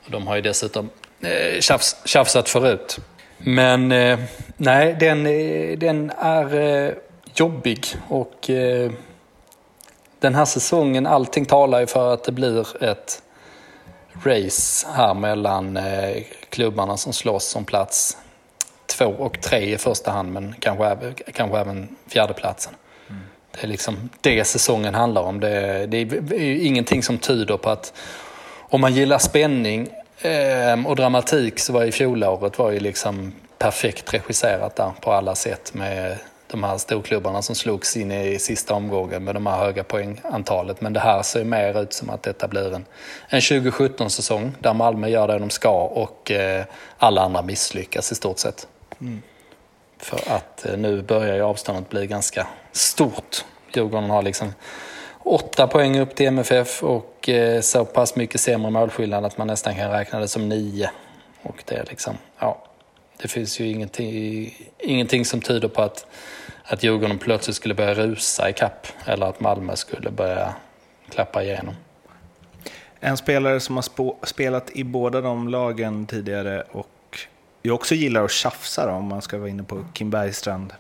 Och 0.06 0.12
de 0.12 0.28
har 0.28 0.36
ju 0.36 0.42
dessutom 0.42 0.90
tjafs, 1.60 1.96
tjafsat 2.06 2.50
förut. 2.50 3.00
Men 3.38 3.88
nej, 4.58 4.96
den, 5.00 5.24
den 5.80 6.12
är 6.20 6.96
jobbig 7.36 7.86
och 8.08 8.50
den 10.20 10.36
här 10.36 10.46
säsongen, 10.46 11.08
allting 11.08 11.46
talar 11.46 11.80
ju 11.80 11.88
för 11.88 12.14
att 12.14 12.24
det 12.24 12.32
blir 12.32 12.84
ett 12.84 13.22
race 14.24 14.88
här 14.94 15.14
mellan 15.14 15.80
klubbarna 16.50 16.98
som 16.98 17.14
slåss 17.14 17.56
om 17.56 17.66
plats 17.66 18.18
två 19.00 19.06
och 19.06 19.42
tre 19.42 19.74
i 19.74 19.78
första 19.78 20.12
hand, 20.12 20.34
men 20.34 20.56
kanske, 20.60 20.86
även- 20.86 21.14
kanske 21.34 21.58
även 21.58 21.96
fjärdeplatsen. 22.08 22.74
Det 23.52 23.64
är 23.64 23.68
liksom 23.68 24.10
det 24.22 24.44
säsongen 24.44 24.96
handlar 24.96 25.22
om. 25.22 25.40
Det, 25.40 25.86
det 25.88 25.98
är 25.98 26.40
ju 26.40 26.60
ingenting 26.60 27.04
som 27.04 27.18
tyder 27.18 27.58
på 27.58 27.70
att 27.70 27.94
om 28.72 28.82
man 28.82 28.94
gillar 28.94 29.18
spänning 29.18 29.90
eh, 30.22 30.88
och 30.88 30.96
dramatik 30.96 31.60
så 31.60 31.74
var 31.74 31.84
ju 31.84 31.92
fjolåret 31.92 32.58
var 32.60 32.72
ju 32.72 32.80
liksom 32.80 33.34
perfekt 33.58 34.14
regisserat 34.14 34.76
där 34.76 34.92
på 35.02 35.12
alla 35.12 35.36
sätt 35.36 35.74
med 35.74 36.18
de 36.48 36.64
här 36.64 36.78
storklubbarna 36.78 37.42
som 37.42 37.56
slogs 37.56 37.98
in 37.98 38.12
i 38.12 38.40
sista 38.40 38.74
omgången 38.74 39.24
med 39.24 39.36
de 39.36 39.46
här 39.48 39.58
höga 39.58 39.84
poängantalet. 39.84 40.82
Men 40.82 40.94
det 40.94 41.00
här 41.00 41.22
ser 41.22 41.44
mer 41.44 41.82
ut 41.82 41.94
som 41.94 42.10
att 42.10 42.24
detta 42.24 42.48
blir 42.48 42.74
en, 42.74 42.86
en 43.30 43.40
2017-säsong 43.40 44.52
där 44.60 44.74
Malmö 44.74 45.08
gör 45.08 45.28
det 45.28 45.40
de 45.40 45.50
ska 45.50 45.82
och 45.84 46.32
eh, 46.32 46.64
alla 46.98 47.22
andra 47.22 47.42
misslyckas 47.42 48.12
i 48.12 48.16
stort 48.16 48.40
sett. 48.40 48.68
Mm. 49.02 49.22
För 49.98 50.32
att 50.32 50.66
eh, 50.66 50.78
nu 50.78 51.02
börjar 51.02 51.36
ju 51.36 51.42
avståndet 51.42 51.90
bli 51.90 52.08
ganska 52.08 52.48
stort. 52.72 53.46
Djurgården 53.74 54.10
har 54.10 54.22
liksom 54.22 54.54
åtta 55.20 55.68
poäng 55.68 56.00
upp 56.00 56.16
till 56.16 56.28
MFF 56.28 56.84
och 56.84 57.30
eh, 57.30 57.62
så 57.62 57.86
pass 57.86 58.16
mycket 58.16 58.42
sämre 58.42 58.72
målskillnad 58.72 59.26
att 59.26 59.38
man 59.38 59.48
nästan 59.48 59.76
kan 59.76 59.92
räkna 59.92 60.20
det 60.20 60.28
som 60.28 60.50
nio. 60.50 60.92
Och 61.42 61.64
det 61.66 61.76
är 61.76 61.86
liksom, 61.90 62.18
ja, 62.40 62.64
det 63.22 63.28
finns 63.28 63.60
ju 63.60 63.68
ingenting, 63.68 64.54
ingenting 64.78 65.26
som 65.26 65.42
tyder 65.42 65.68
på 65.68 65.82
att, 65.82 66.06
att 66.64 66.84
Djurgården 66.84 67.18
plötsligt 67.18 67.56
skulle 67.56 67.74
börja 67.74 67.94
rusa 67.94 68.50
i 68.50 68.54
kapp 68.54 68.88
eller 69.06 69.26
att 69.26 69.40
Malmö 69.40 69.76
skulle 69.76 70.12
börja 70.12 70.56
klappa 71.10 71.44
igenom. 71.44 71.76
En 73.00 73.18
spelare 73.18 73.60
som 73.60 73.76
har 73.76 74.26
spelat 74.26 74.72
i 74.72 74.84
båda 74.84 75.22
de 75.22 75.48
lagen 75.48 76.06
tidigare 76.06 76.64
och 76.72 76.88
jag 77.62 77.76
också 77.76 77.96
gillar 77.96 78.24
att 78.24 78.32
tjafsa 78.32 78.86
då, 78.86 78.92
om 78.92 79.06
man 79.06 79.22
ska 79.22 79.38
vara 79.38 79.50
inne 79.50 79.64
på 79.64 79.86
Kim 79.94 80.10
Bergstrand. 80.10 80.74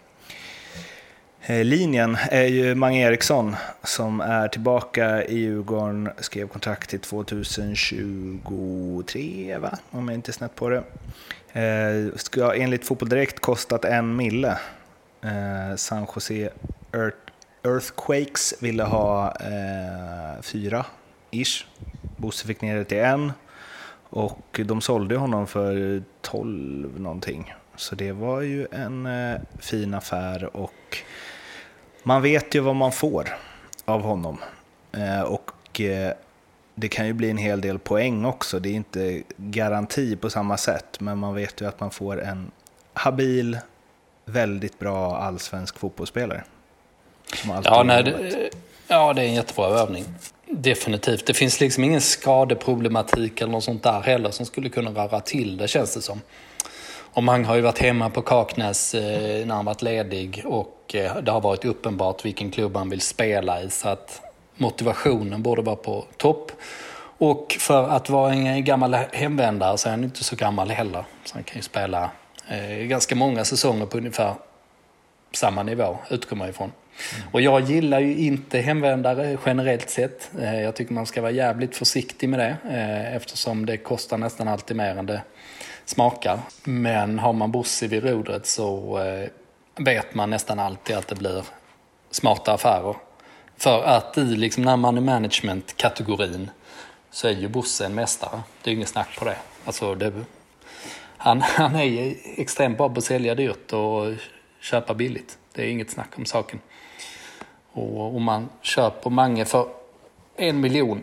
Eh, 1.42 1.63
linjen 1.63 2.18
är 2.32 2.46
ju 2.46 2.76
Mange 2.76 3.08
Eriksson 3.08 3.56
som 3.84 4.22
är 4.22 4.48
tillbaka 4.48 5.24
i 5.24 5.39
Djurgården, 5.39 6.10
skrev 6.18 6.48
kontrakt 6.48 6.89
till 6.89 7.00
2023, 7.00 9.58
va? 9.58 9.78
om 9.92 10.08
jag 10.08 10.15
inte 10.15 10.32
är 10.32 10.34
snett 10.34 10.56
på 10.56 10.70
det. 10.70 10.84
Eh, 11.54 12.08
ska 12.15 12.56
enligt 12.56 12.86
Fotboll 12.86 13.10
Direkt 13.10 13.39
kostat 13.39 13.86
en 13.86 14.15
mille. 14.15 14.58
Eh, 15.22 15.76
San 15.76 16.08
Jose 16.15 16.50
Earth, 16.94 17.18
Earthquakes 17.63 18.54
ville 18.60 18.84
ha 18.84 19.36
eh, 19.36 20.42
fyra, 20.42 20.86
ish. 21.32 21.65
Bosse 22.18 22.48
fick 22.48 22.62
ner 22.62 22.76
det 22.76 22.86
till 22.86 22.98
en. 22.98 23.32
Och 24.10 24.60
de 24.65 24.82
sålde 24.82 25.15
honom 25.15 25.48
för 25.48 26.04
12 26.22 27.00
någonting. 27.00 27.54
Så 27.76 27.95
det 27.95 28.12
var 28.12 28.41
ju 28.41 28.67
en 28.72 29.06
eh, 29.06 29.39
fin 29.60 29.93
affär 29.93 30.56
och 30.56 30.98
man 32.04 32.22
vet 32.22 32.56
ju 32.56 32.60
vad 32.60 32.76
man 32.76 32.91
får 32.91 33.30
av 33.86 34.02
honom. 34.02 34.38
Eh, 34.91 35.22
och 35.22 35.82
eh, 35.82 36.13
det 36.76 36.88
kan 36.88 37.08
ju 37.08 37.13
bli 37.13 37.30
en 37.30 37.38
hel 37.38 37.62
del 37.62 37.80
poäng 37.80 38.26
också. 38.26 38.60
Det 38.60 38.69
är 38.69 38.74
inte 38.74 39.24
garanti 39.38 40.15
på 40.15 40.30
samma 40.30 40.58
sätt, 40.58 41.00
men 41.00 41.17
man 41.17 41.36
vet 41.36 41.62
ju 41.62 41.67
att 41.67 41.80
man 41.80 41.91
får 41.91 42.22
en 42.22 42.52
habil, 42.93 43.58
väldigt 44.26 44.80
bra 44.80 45.17
allsvensk 45.17 45.80
fotbollsspelare. 45.80 46.43
Ja, 47.63 47.84
nej, 47.84 48.04
det, 48.04 48.50
ja, 48.88 49.13
det 49.13 49.22
är 49.22 49.26
en 49.26 49.34
jättebra 49.34 49.65
övning. 49.65 50.06
Definitivt. 50.62 51.26
Det 51.26 51.34
finns 51.34 51.60
liksom 51.60 51.84
ingen 51.84 52.02
skadeproblematik 52.02 53.41
eller 53.41 53.52
något 53.52 53.63
sånt 53.63 53.84
där 53.84 54.02
heller 54.02 54.32
som 54.32 54.45
skulle 54.45 54.69
kunna 54.69 54.91
röra 54.91 55.19
till 55.19 55.58
det 55.58 55.67
känns 55.67 55.93
det 55.93 56.02
som. 56.02 56.22
Och 57.13 57.24
Mang 57.24 57.45
har 57.45 57.56
ju 57.56 57.62
varit 57.62 57.80
hemma 57.80 58.10
på 58.10 58.22
Kaknäs 58.22 58.95
eh, 58.95 59.45
när 59.45 59.56
han 59.56 59.65
varit 59.65 59.82
ledig 59.82 60.43
och 60.45 60.95
eh, 60.95 61.17
det 61.17 61.32
har 61.32 61.41
varit 61.41 61.65
uppenbart 61.65 62.26
vilken 62.26 62.52
klubb 62.52 62.78
han 62.78 62.89
vill 62.89 63.02
spela 63.02 63.62
i. 63.62 63.69
Så 63.69 63.89
att 63.89 64.22
motivationen 64.58 65.43
borde 65.43 65.62
vara 65.62 65.76
på 65.76 66.06
topp. 66.17 66.52
Och 67.17 67.56
för 67.60 67.89
att 67.89 68.10
vara 68.10 68.34
en 68.34 68.63
gammal 68.63 68.93
hemvändare 68.93 69.78
så 69.78 69.88
är 69.88 69.91
han 69.91 70.04
inte 70.04 70.24
så 70.24 70.36
gammal 70.36 70.69
heller. 70.69 71.04
Så 71.26 71.36
han 71.36 71.43
kan 71.43 71.56
ju 71.56 71.62
spela 71.62 72.12
eh, 72.48 72.86
ganska 72.86 73.15
många 73.15 73.45
säsonger 73.45 73.86
på 73.86 73.98
ungefär 73.98 74.34
samma 75.32 75.63
nivå, 75.63 75.98
utgår 76.10 76.38
man 76.38 76.50
ifrån. 76.50 76.72
Och 77.32 77.42
jag 77.42 77.62
gillar 77.62 78.00
ju 78.00 78.18
inte 78.18 78.60
hemvändare 78.60 79.38
generellt 79.46 79.90
sett. 79.90 80.32
Eh, 80.40 80.62
jag 80.62 80.76
tycker 80.76 80.94
man 80.94 81.06
ska 81.06 81.22
vara 81.22 81.32
jävligt 81.32 81.76
försiktig 81.76 82.30
med 82.30 82.40
det 82.40 82.58
eh, 82.70 83.16
eftersom 83.16 83.66
det 83.66 83.78
kostar 83.78 84.18
nästan 84.18 84.48
alltid 84.48 84.78
mer 84.78 84.98
än 84.98 85.06
det 85.06 85.22
smakar. 85.86 86.40
Men 86.64 87.20
har 87.20 87.34
man 87.34 87.52
Bosse 87.52 87.88
vid 87.88 88.04
rodret 88.04 88.46
så 88.46 89.00
eh, 89.00 89.30
vet 89.84 90.16
man 90.16 90.30
nästan 90.30 90.60
alltid 90.60 90.96
att 90.96 91.08
det 91.08 91.16
blir 91.16 91.44
smarta 92.12 92.54
affärer. 92.54 92.96
För 93.58 93.84
att 93.84 94.18
i 94.18 94.22
liksom 94.22 94.64
när 94.64 94.78
money 94.78 95.02
management-kategorin 95.04 96.50
så 97.12 97.28
är 97.28 97.32
ju 97.32 97.48
Bosse 97.48 97.86
en 97.86 97.96
mästare. 97.96 98.42
Det 98.64 98.70
är 98.70 98.74
inget 98.76 98.90
snack 98.90 99.20
på 99.20 99.26
det. 99.26 99.36
Alltså 99.66 99.96
det 99.96 100.12
han, 101.22 101.42
han 101.42 101.76
är 101.76 102.16
extremt 102.36 102.78
bra 102.78 102.90
på 102.90 102.98
att 102.98 103.04
sälja 103.04 103.36
dyrt 103.36 103.74
och 103.74 104.14
köpa 104.60 104.94
billigt. 104.94 105.38
Det 105.54 105.62
är 105.62 105.68
inget 105.68 105.90
snack 105.90 106.18
om 106.18 106.26
saken. 106.26 106.60
Och 107.74 108.16
om 108.16 108.24
man 108.24 108.50
köper 108.62 109.10
Mange 109.10 109.46
för 109.46 109.66
en 110.36 110.60
miljon 110.60 111.02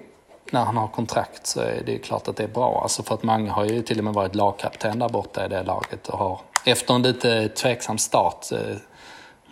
när 0.51 0.65
han 0.65 0.77
har 0.77 0.89
kontrakt 0.89 1.47
så 1.47 1.61
är 1.61 1.83
det 1.87 1.99
klart 1.99 2.29
att 2.29 2.37
det 2.37 2.45
är 2.45 2.49
bra. 2.49 2.81
Alltså 2.83 3.03
för 3.03 3.15
att 3.15 3.23
Mange 3.23 3.51
har 3.51 3.65
ju 3.65 3.83
till 3.83 3.99
och 3.99 4.05
med 4.05 4.15
varit 4.15 4.35
lagkapten 4.35 4.99
där 4.99 5.09
borta 5.09 5.45
i 5.45 5.49
det 5.49 5.63
laget 5.63 6.09
och 6.09 6.19
har 6.19 6.41
efter 6.65 6.95
en 6.95 7.03
lite 7.03 7.49
tveksam 7.49 7.99
start 7.99 8.53
eh, 8.53 8.77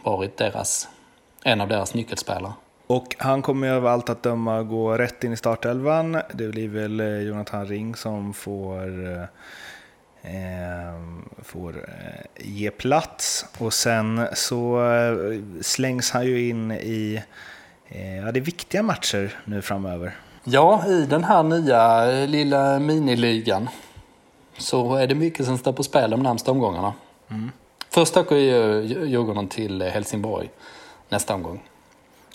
varit 0.03 0.37
deras, 0.37 0.89
en 1.45 1.61
av 1.61 1.69
deras 1.69 1.95
nyckelspelare. 1.95 2.53
Och 2.87 3.17
han 3.19 3.43
kommer 3.43 3.67
ju 3.67 3.73
av 3.73 3.87
allt 3.87 4.11
att 4.11 4.23
döma 4.23 4.63
gå 4.63 4.99
rätt 4.99 5.25
in 5.25 5.33
i 5.33 5.37
startelvan. 5.37 6.13
Det 6.35 6.49
blir 6.49 6.69
väl 6.69 7.01
eh, 7.01 7.19
Jonathan 7.19 7.67
Ring 7.67 7.97
som 7.97 8.35
får, 8.35 9.13
eh, 9.13 9.25
får 11.45 11.85
eh, 11.89 12.47
ge 12.47 12.71
plats. 12.71 13.47
Och 13.59 13.73
sen 13.73 14.27
så 14.33 14.91
eh, 14.93 15.41
slängs 15.61 16.11
han 16.11 16.27
ju 16.27 16.49
in 16.49 16.73
i 16.73 17.23
eh, 17.89 18.17
ja, 18.17 18.33
det 18.33 18.41
är 18.41 18.45
viktiga 18.45 18.83
matcher 18.83 19.39
nu 19.45 19.63
framöver. 19.63 20.17
Ja, 20.45 20.87
i 20.87 21.07
den 21.07 21.25
här 21.25 21.43
nya 21.43 22.05
lilla 22.27 22.79
miniligan 22.79 23.69
så 24.59 24.95
är 24.95 25.07
det 25.07 25.15
mycket 25.15 25.47
som 25.47 25.59
står 25.59 25.73
på 25.73 25.83
spel 25.83 26.11
de 26.11 26.23
närmsta 26.23 26.51
omgångarna. 26.51 26.95
Mm. 27.31 27.51
Först 27.91 28.17
åker 28.17 28.37
ju 28.37 28.83
Djurgården 28.83 29.49
till 29.49 29.83
Helsingborg 29.83 30.51
nästa 31.09 31.35
omgång. 31.35 31.63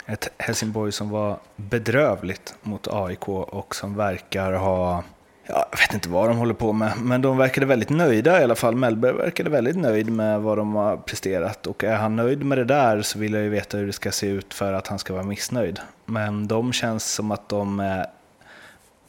Ett 0.05 0.29
Helsingborg 0.37 0.91
som 0.91 1.09
var 1.09 1.39
bedrövligt 1.55 2.55
mot 2.61 2.87
AIK 2.87 3.29
och 3.29 3.75
som 3.75 3.95
verkar 3.95 4.53
ha 4.53 5.03
jag 5.49 5.79
vet 5.79 5.93
inte 5.93 6.09
vad 6.09 6.29
de 6.29 6.37
håller 6.37 6.53
på 6.53 6.73
med, 6.73 6.91
men 6.97 7.21
de 7.21 7.37
verkade 7.37 7.65
väldigt 7.65 7.89
nöjda 7.89 8.41
i 8.41 8.43
alla 8.43 8.55
fall. 8.55 8.75
Mellberg 8.75 9.13
verkade 9.13 9.49
väldigt 9.49 9.75
nöjd 9.75 10.09
med 10.11 10.41
vad 10.41 10.57
de 10.57 10.75
har 10.75 10.97
presterat 10.97 11.67
och 11.67 11.83
är 11.83 11.95
han 11.95 12.15
nöjd 12.15 12.43
med 12.43 12.57
det 12.57 12.65
där 12.65 13.01
så 13.01 13.19
vill 13.19 13.33
jag 13.33 13.43
ju 13.43 13.49
veta 13.49 13.77
hur 13.77 13.87
det 13.87 13.93
ska 13.93 14.11
se 14.11 14.27
ut 14.27 14.53
för 14.53 14.73
att 14.73 14.87
han 14.87 14.99
ska 14.99 15.13
vara 15.13 15.23
missnöjd. 15.23 15.79
Men 16.05 16.47
de 16.47 16.73
känns 16.73 17.13
som 17.13 17.31
att 17.31 17.49
de 17.49 17.79
är 17.79 18.05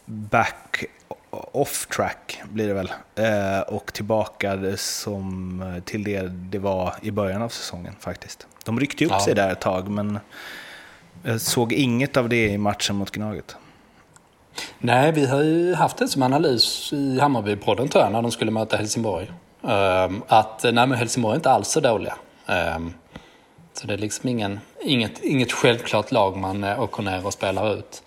back 0.04 0.84
off 1.30 1.86
track 1.86 2.42
blir 2.50 2.68
det 2.68 2.74
väl 2.74 2.92
eh, 3.14 3.60
och 3.60 3.92
tillbaka 3.92 4.76
som 4.76 5.82
till 5.84 6.04
det 6.04 6.28
det 6.28 6.58
var 6.58 6.94
i 7.02 7.10
början 7.10 7.42
av 7.42 7.48
säsongen 7.48 7.94
faktiskt. 8.00 8.46
De 8.64 8.80
ryckte 8.80 9.04
upp 9.04 9.10
ja. 9.10 9.20
sig 9.20 9.34
där 9.34 9.52
ett 9.52 9.60
tag 9.60 9.88
men 9.88 10.18
jag 11.22 11.40
såg 11.40 11.72
inget 11.72 12.16
av 12.16 12.28
det 12.28 12.48
i 12.48 12.58
matchen 12.58 12.96
mot 12.96 13.10
Gnaget. 13.10 13.56
Nej, 14.78 15.12
vi 15.12 15.26
har 15.26 15.42
ju 15.42 15.74
haft 15.74 15.96
det 15.96 16.08
som 16.08 16.22
analys 16.22 16.92
i 16.92 17.20
Hammarbypodden 17.20 17.88
tror 17.88 18.04
jag, 18.04 18.12
när 18.12 18.22
de 18.22 18.30
skulle 18.30 18.50
möta 18.50 18.76
Helsingborg. 18.76 19.32
Um, 19.62 20.22
att 20.28 20.62
nej, 20.62 20.72
men 20.72 20.92
Helsingborg 20.92 21.32
är 21.32 21.36
inte 21.36 21.50
alls 21.50 21.68
så 21.68 21.80
dåliga. 21.80 22.14
Um, 22.76 22.94
så 23.72 23.86
det 23.86 23.94
är 23.94 23.98
liksom 23.98 24.28
ingen, 24.28 24.60
inget, 24.84 25.24
inget 25.24 25.52
självklart 25.52 26.12
lag 26.12 26.36
man 26.36 26.64
uh, 26.64 26.80
åker 26.80 27.02
ner 27.02 27.26
och 27.26 27.32
spelar 27.32 27.74
ut. 27.74 28.02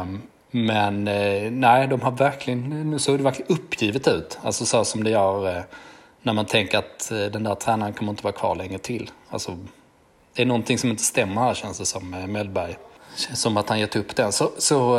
Um, 0.00 0.22
men 0.50 1.08
uh, 1.08 1.50
nej, 1.50 1.86
de 1.86 2.00
har 2.00 2.10
verkligen, 2.10 2.90
nu 2.90 2.98
såg 2.98 3.18
det 3.18 3.24
verkligen 3.24 3.52
uppgivet 3.52 4.08
ut. 4.08 4.38
Alltså 4.42 4.66
så 4.66 4.84
som 4.84 5.04
det 5.04 5.10
gör 5.10 5.56
uh, 5.56 5.62
när 6.22 6.32
man 6.32 6.46
tänker 6.46 6.78
att 6.78 7.08
den 7.08 7.44
där 7.44 7.54
tränaren 7.54 7.92
kommer 7.92 8.10
inte 8.12 8.24
vara 8.24 8.34
kvar 8.34 8.56
länge 8.56 8.78
till. 8.78 9.10
Alltså, 9.30 9.58
det 10.34 10.42
är 10.42 10.46
någonting 10.46 10.78
som 10.78 10.90
inte 10.90 11.02
stämmer 11.02 11.42
här 11.42 11.54
känns 11.54 11.78
det 11.78 11.86
som 11.86 12.10
med 12.10 12.28
Mellberg. 12.28 12.76
Känns 13.16 13.40
som 13.40 13.56
att 13.56 13.68
han 13.68 13.80
gett 13.80 13.96
upp 13.96 14.16
den. 14.16 14.32
Så, 14.32 14.50
så 14.58 14.98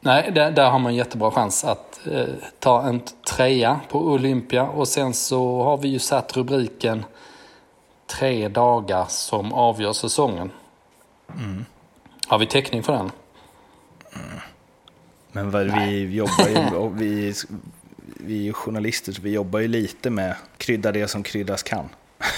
nej, 0.00 0.30
där, 0.34 0.50
där, 0.50 0.70
har 0.70 0.78
man 0.78 0.94
jättebra 0.94 1.30
chans 1.30 1.64
att 1.64 2.06
eh, 2.12 2.24
ta 2.58 2.82
en 2.82 3.00
trea 3.36 3.80
på 3.88 3.98
Olympia. 3.98 4.62
Och 4.62 4.88
sen 4.88 5.14
så 5.14 5.62
har 5.62 5.76
vi 5.76 5.88
ju 5.88 5.98
satt 5.98 6.36
rubriken 6.36 7.04
Tre 8.18 8.48
dagar 8.48 9.06
som 9.08 9.52
avgör 9.52 9.92
säsongen. 9.92 10.50
Mm. 11.38 11.64
Har 12.26 12.38
vi 12.38 12.46
täckning 12.46 12.82
för 12.82 12.92
den? 12.92 13.10
Mm. 14.12 14.40
Men 15.32 15.50
vad, 15.50 15.66
vi 15.66 16.14
jobbar 16.14 16.48
ju, 16.48 16.88
vi, 16.94 17.34
vi 18.16 18.48
är 18.48 18.52
journalister 18.52 19.12
så 19.12 19.22
vi 19.22 19.30
jobbar 19.30 19.58
ju 19.58 19.68
lite 19.68 20.10
med 20.10 20.34
krydda 20.56 20.92
det 20.92 21.08
som 21.08 21.22
kryddas 21.22 21.62
kan. 21.62 21.88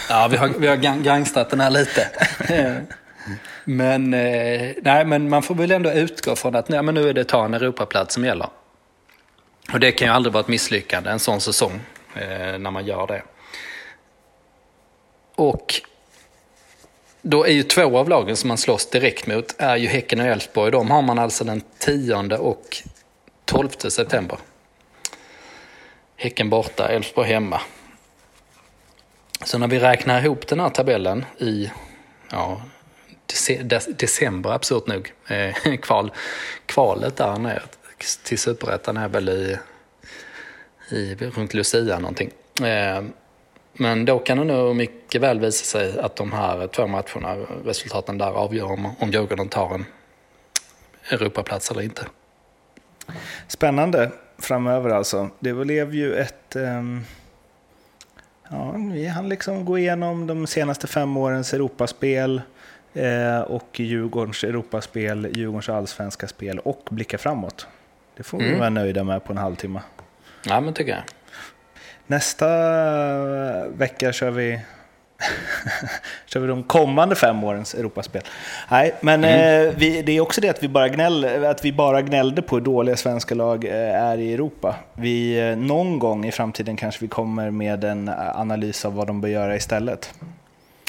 Ja, 0.08 0.28
vi 0.30 0.36
har, 0.36 0.48
vi 0.48 0.66
har 0.66 0.76
gangstat 1.02 1.50
den 1.50 1.60
här 1.60 1.70
lite. 1.70 2.08
Men, 3.64 4.14
eh, 4.14 4.70
nej, 4.82 5.04
men 5.04 5.28
man 5.28 5.42
får 5.42 5.54
väl 5.54 5.70
ändå 5.70 5.92
utgå 5.92 6.36
från 6.36 6.56
att 6.56 6.68
nej, 6.68 6.82
men 6.82 6.94
nu 6.94 7.08
är 7.08 7.14
det 7.14 7.24
ta 7.24 7.44
en 7.44 7.54
Europaplats 7.54 8.14
som 8.14 8.24
gäller. 8.24 8.48
Och 9.72 9.80
det 9.80 9.92
kan 9.92 10.08
ju 10.08 10.14
aldrig 10.14 10.32
vara 10.32 10.40
ett 10.40 10.48
misslyckande 10.48 11.10
en 11.10 11.18
sån 11.18 11.40
säsong 11.40 11.80
eh, 12.14 12.58
när 12.58 12.70
man 12.70 12.86
gör 12.86 13.06
det. 13.06 13.22
Och 15.34 15.74
då 17.22 17.46
är 17.46 17.52
ju 17.52 17.62
två 17.62 17.98
av 17.98 18.08
lagen 18.08 18.36
som 18.36 18.48
man 18.48 18.58
slåss 18.58 18.90
direkt 18.90 19.26
mot 19.26 19.54
är 19.58 19.76
ju 19.76 19.88
Häcken 19.88 20.20
och 20.20 20.26
Elfsborg. 20.26 20.72
De 20.72 20.90
har 20.90 21.02
man 21.02 21.18
alltså 21.18 21.44
den 21.44 21.62
10 21.78 22.36
och 22.36 22.76
12 23.44 23.68
september. 23.68 24.38
Häcken 26.16 26.50
borta, 26.50 26.88
Elfsborg 26.88 27.28
hemma. 27.28 27.60
Så 29.44 29.58
när 29.58 29.68
vi 29.68 29.78
räknar 29.78 30.24
ihop 30.24 30.46
den 30.46 30.60
här 30.60 30.68
tabellen 30.68 31.24
i 31.38 31.70
ja, 32.30 32.62
december, 33.88 34.50
absurt 34.50 34.86
nog, 34.86 35.12
eh, 35.28 35.76
kval, 35.82 36.12
kvalet 36.66 37.16
där 37.16 37.38
ner 37.38 37.62
till 38.22 38.38
superettan 38.38 38.96
är 38.96 39.08
väl 39.08 39.28
i, 39.28 39.58
i 40.90 41.14
runt 41.14 41.54
Lucia 41.54 41.98
någonting. 41.98 42.30
Eh, 42.62 43.02
men 43.72 44.04
då 44.04 44.18
kan 44.18 44.38
det 44.38 44.44
nog 44.44 44.76
mycket 44.76 45.20
väl 45.20 45.40
visa 45.40 45.64
sig 45.64 46.00
att 46.00 46.16
de 46.16 46.32
här 46.32 46.66
två 46.66 46.86
matcherna, 46.86 47.34
resultaten 47.64 48.18
där 48.18 48.30
avgör 48.30 48.72
om, 48.72 48.96
om 48.98 49.10
Djurgården 49.10 49.48
tar 49.48 49.74
en 49.74 49.84
Europaplats 51.10 51.70
eller 51.70 51.82
inte. 51.82 52.06
Spännande 53.48 54.10
framöver 54.38 54.90
alltså. 54.90 55.30
Det 55.38 55.52
blev 55.52 55.94
ju 55.94 56.14
ett... 56.14 56.56
Um 56.56 57.04
Ja, 58.52 58.74
vi 58.92 59.06
hann 59.06 59.28
liksom 59.28 59.64
gå 59.64 59.78
igenom 59.78 60.26
de 60.26 60.46
senaste 60.46 60.86
fem 60.86 61.16
årens 61.16 61.54
Europaspel 61.54 62.42
och 63.46 63.80
Djurgårdens 63.80 64.44
Europaspel, 64.44 65.28
Djurgårdens 65.34 65.68
allsvenska 65.68 66.28
spel 66.28 66.58
och 66.58 66.88
blicka 66.90 67.18
framåt. 67.18 67.66
Det 68.16 68.22
får 68.22 68.38
vi 68.38 68.46
mm. 68.46 68.58
vara 68.58 68.70
nöjda 68.70 69.04
med 69.04 69.24
på 69.24 69.32
en 69.32 69.38
halvtimme. 69.38 69.80
Ja, 70.46 70.60
men 70.60 70.74
tycker 70.74 70.92
jag. 70.92 71.02
Nästa 72.06 72.46
vecka 73.68 74.12
kör 74.12 74.30
vi 74.30 74.60
kör 76.26 76.40
vi 76.40 76.46
de 76.46 76.62
kommande 76.62 77.14
fem 77.14 77.44
årens 77.44 77.74
Europaspel. 77.74 78.22
Nej, 78.70 78.94
men 79.00 79.24
mm. 79.24 79.68
eh, 79.68 79.74
vi, 79.76 80.02
det 80.02 80.12
är 80.12 80.20
också 80.20 80.40
det 80.40 80.48
att 80.48 80.62
vi, 80.62 80.68
bara 80.68 80.88
gnäll, 80.88 81.44
att 81.44 81.64
vi 81.64 81.72
bara 81.72 82.02
gnällde 82.02 82.42
på 82.42 82.56
hur 82.56 82.62
dåliga 82.62 82.96
svenska 82.96 83.34
lag 83.34 83.64
eh, 83.64 84.02
är 84.02 84.18
i 84.18 84.34
Europa. 84.34 84.76
Vi, 84.94 85.48
eh, 85.50 85.56
någon 85.56 85.98
gång 85.98 86.24
i 86.24 86.32
framtiden 86.32 86.76
kanske 86.76 87.04
vi 87.04 87.08
kommer 87.08 87.50
med 87.50 87.84
en 87.84 88.10
analys 88.34 88.84
av 88.84 88.94
vad 88.94 89.06
de 89.06 89.20
bör 89.20 89.28
göra 89.28 89.56
istället. 89.56 90.14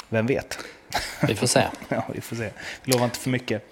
Vem 0.09 0.27
vet? 0.27 0.57
Vi 1.27 1.35
får 1.35 1.47
se. 1.47 1.63
ja, 1.89 2.03
vi 2.13 2.21
får 2.21 2.35
se. 2.35 2.49
Vi 2.83 2.91
lovar 2.91 3.05
inte 3.05 3.19
för 3.19 3.29
mycket. 3.29 3.63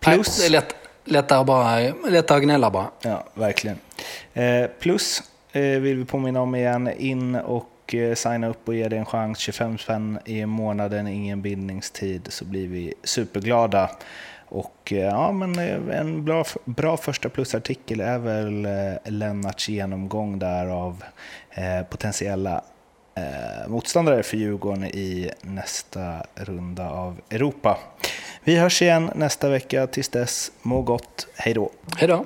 Plus... 0.00 0.50
Nej, 0.50 0.62
Lättare, 1.08 1.44
bara, 1.44 1.78
lättare 2.08 2.38
att 2.38 2.44
gnälla 2.44 2.70
bara. 2.70 2.90
Ja, 3.00 3.24
verkligen. 3.34 3.78
Eh, 4.34 4.66
plus 4.80 5.22
eh, 5.52 5.62
vill 5.62 5.98
vi 5.98 6.04
påminna 6.04 6.40
om 6.40 6.54
igen, 6.54 6.90
in 6.98 7.34
och 7.34 7.94
eh, 7.94 8.14
signa 8.14 8.48
upp 8.48 8.68
och 8.68 8.74
ge 8.74 8.88
det 8.88 8.96
en 8.96 9.06
chans. 9.06 9.38
25 9.38 9.78
spänn 9.78 10.18
i 10.24 10.46
månaden, 10.46 11.06
ingen 11.06 11.42
bindningstid, 11.42 12.26
så 12.30 12.44
blir 12.44 12.68
vi 12.68 12.94
superglada. 13.04 13.90
Och 14.48 14.92
eh, 14.92 14.98
ja, 14.98 15.32
men 15.32 15.58
eh, 15.58 15.98
en 15.98 16.24
bra, 16.24 16.44
bra 16.64 16.96
första 16.96 17.28
plusartikel 17.28 18.00
är 18.00 18.18
väl 18.18 18.64
eh, 18.64 19.12
Lennarts 19.12 19.68
genomgång 19.68 20.38
där 20.38 20.66
av 20.66 21.04
potentiella 21.90 22.64
eh, 23.16 23.68
motståndare 23.68 24.22
för 24.22 24.36
Djurgården 24.36 24.84
i 24.84 25.30
nästa 25.42 26.22
runda 26.34 26.90
av 26.90 27.20
Europa. 27.30 27.78
Vi 28.44 28.56
hörs 28.56 28.82
igen 28.82 29.10
nästa 29.14 29.48
vecka. 29.48 29.86
Tills 29.86 30.08
dess, 30.08 30.52
må 30.62 30.82
gott. 30.82 31.26
Hej 31.36 31.54
då! 31.54 31.70
Hej 31.96 32.08
då! 32.08 32.24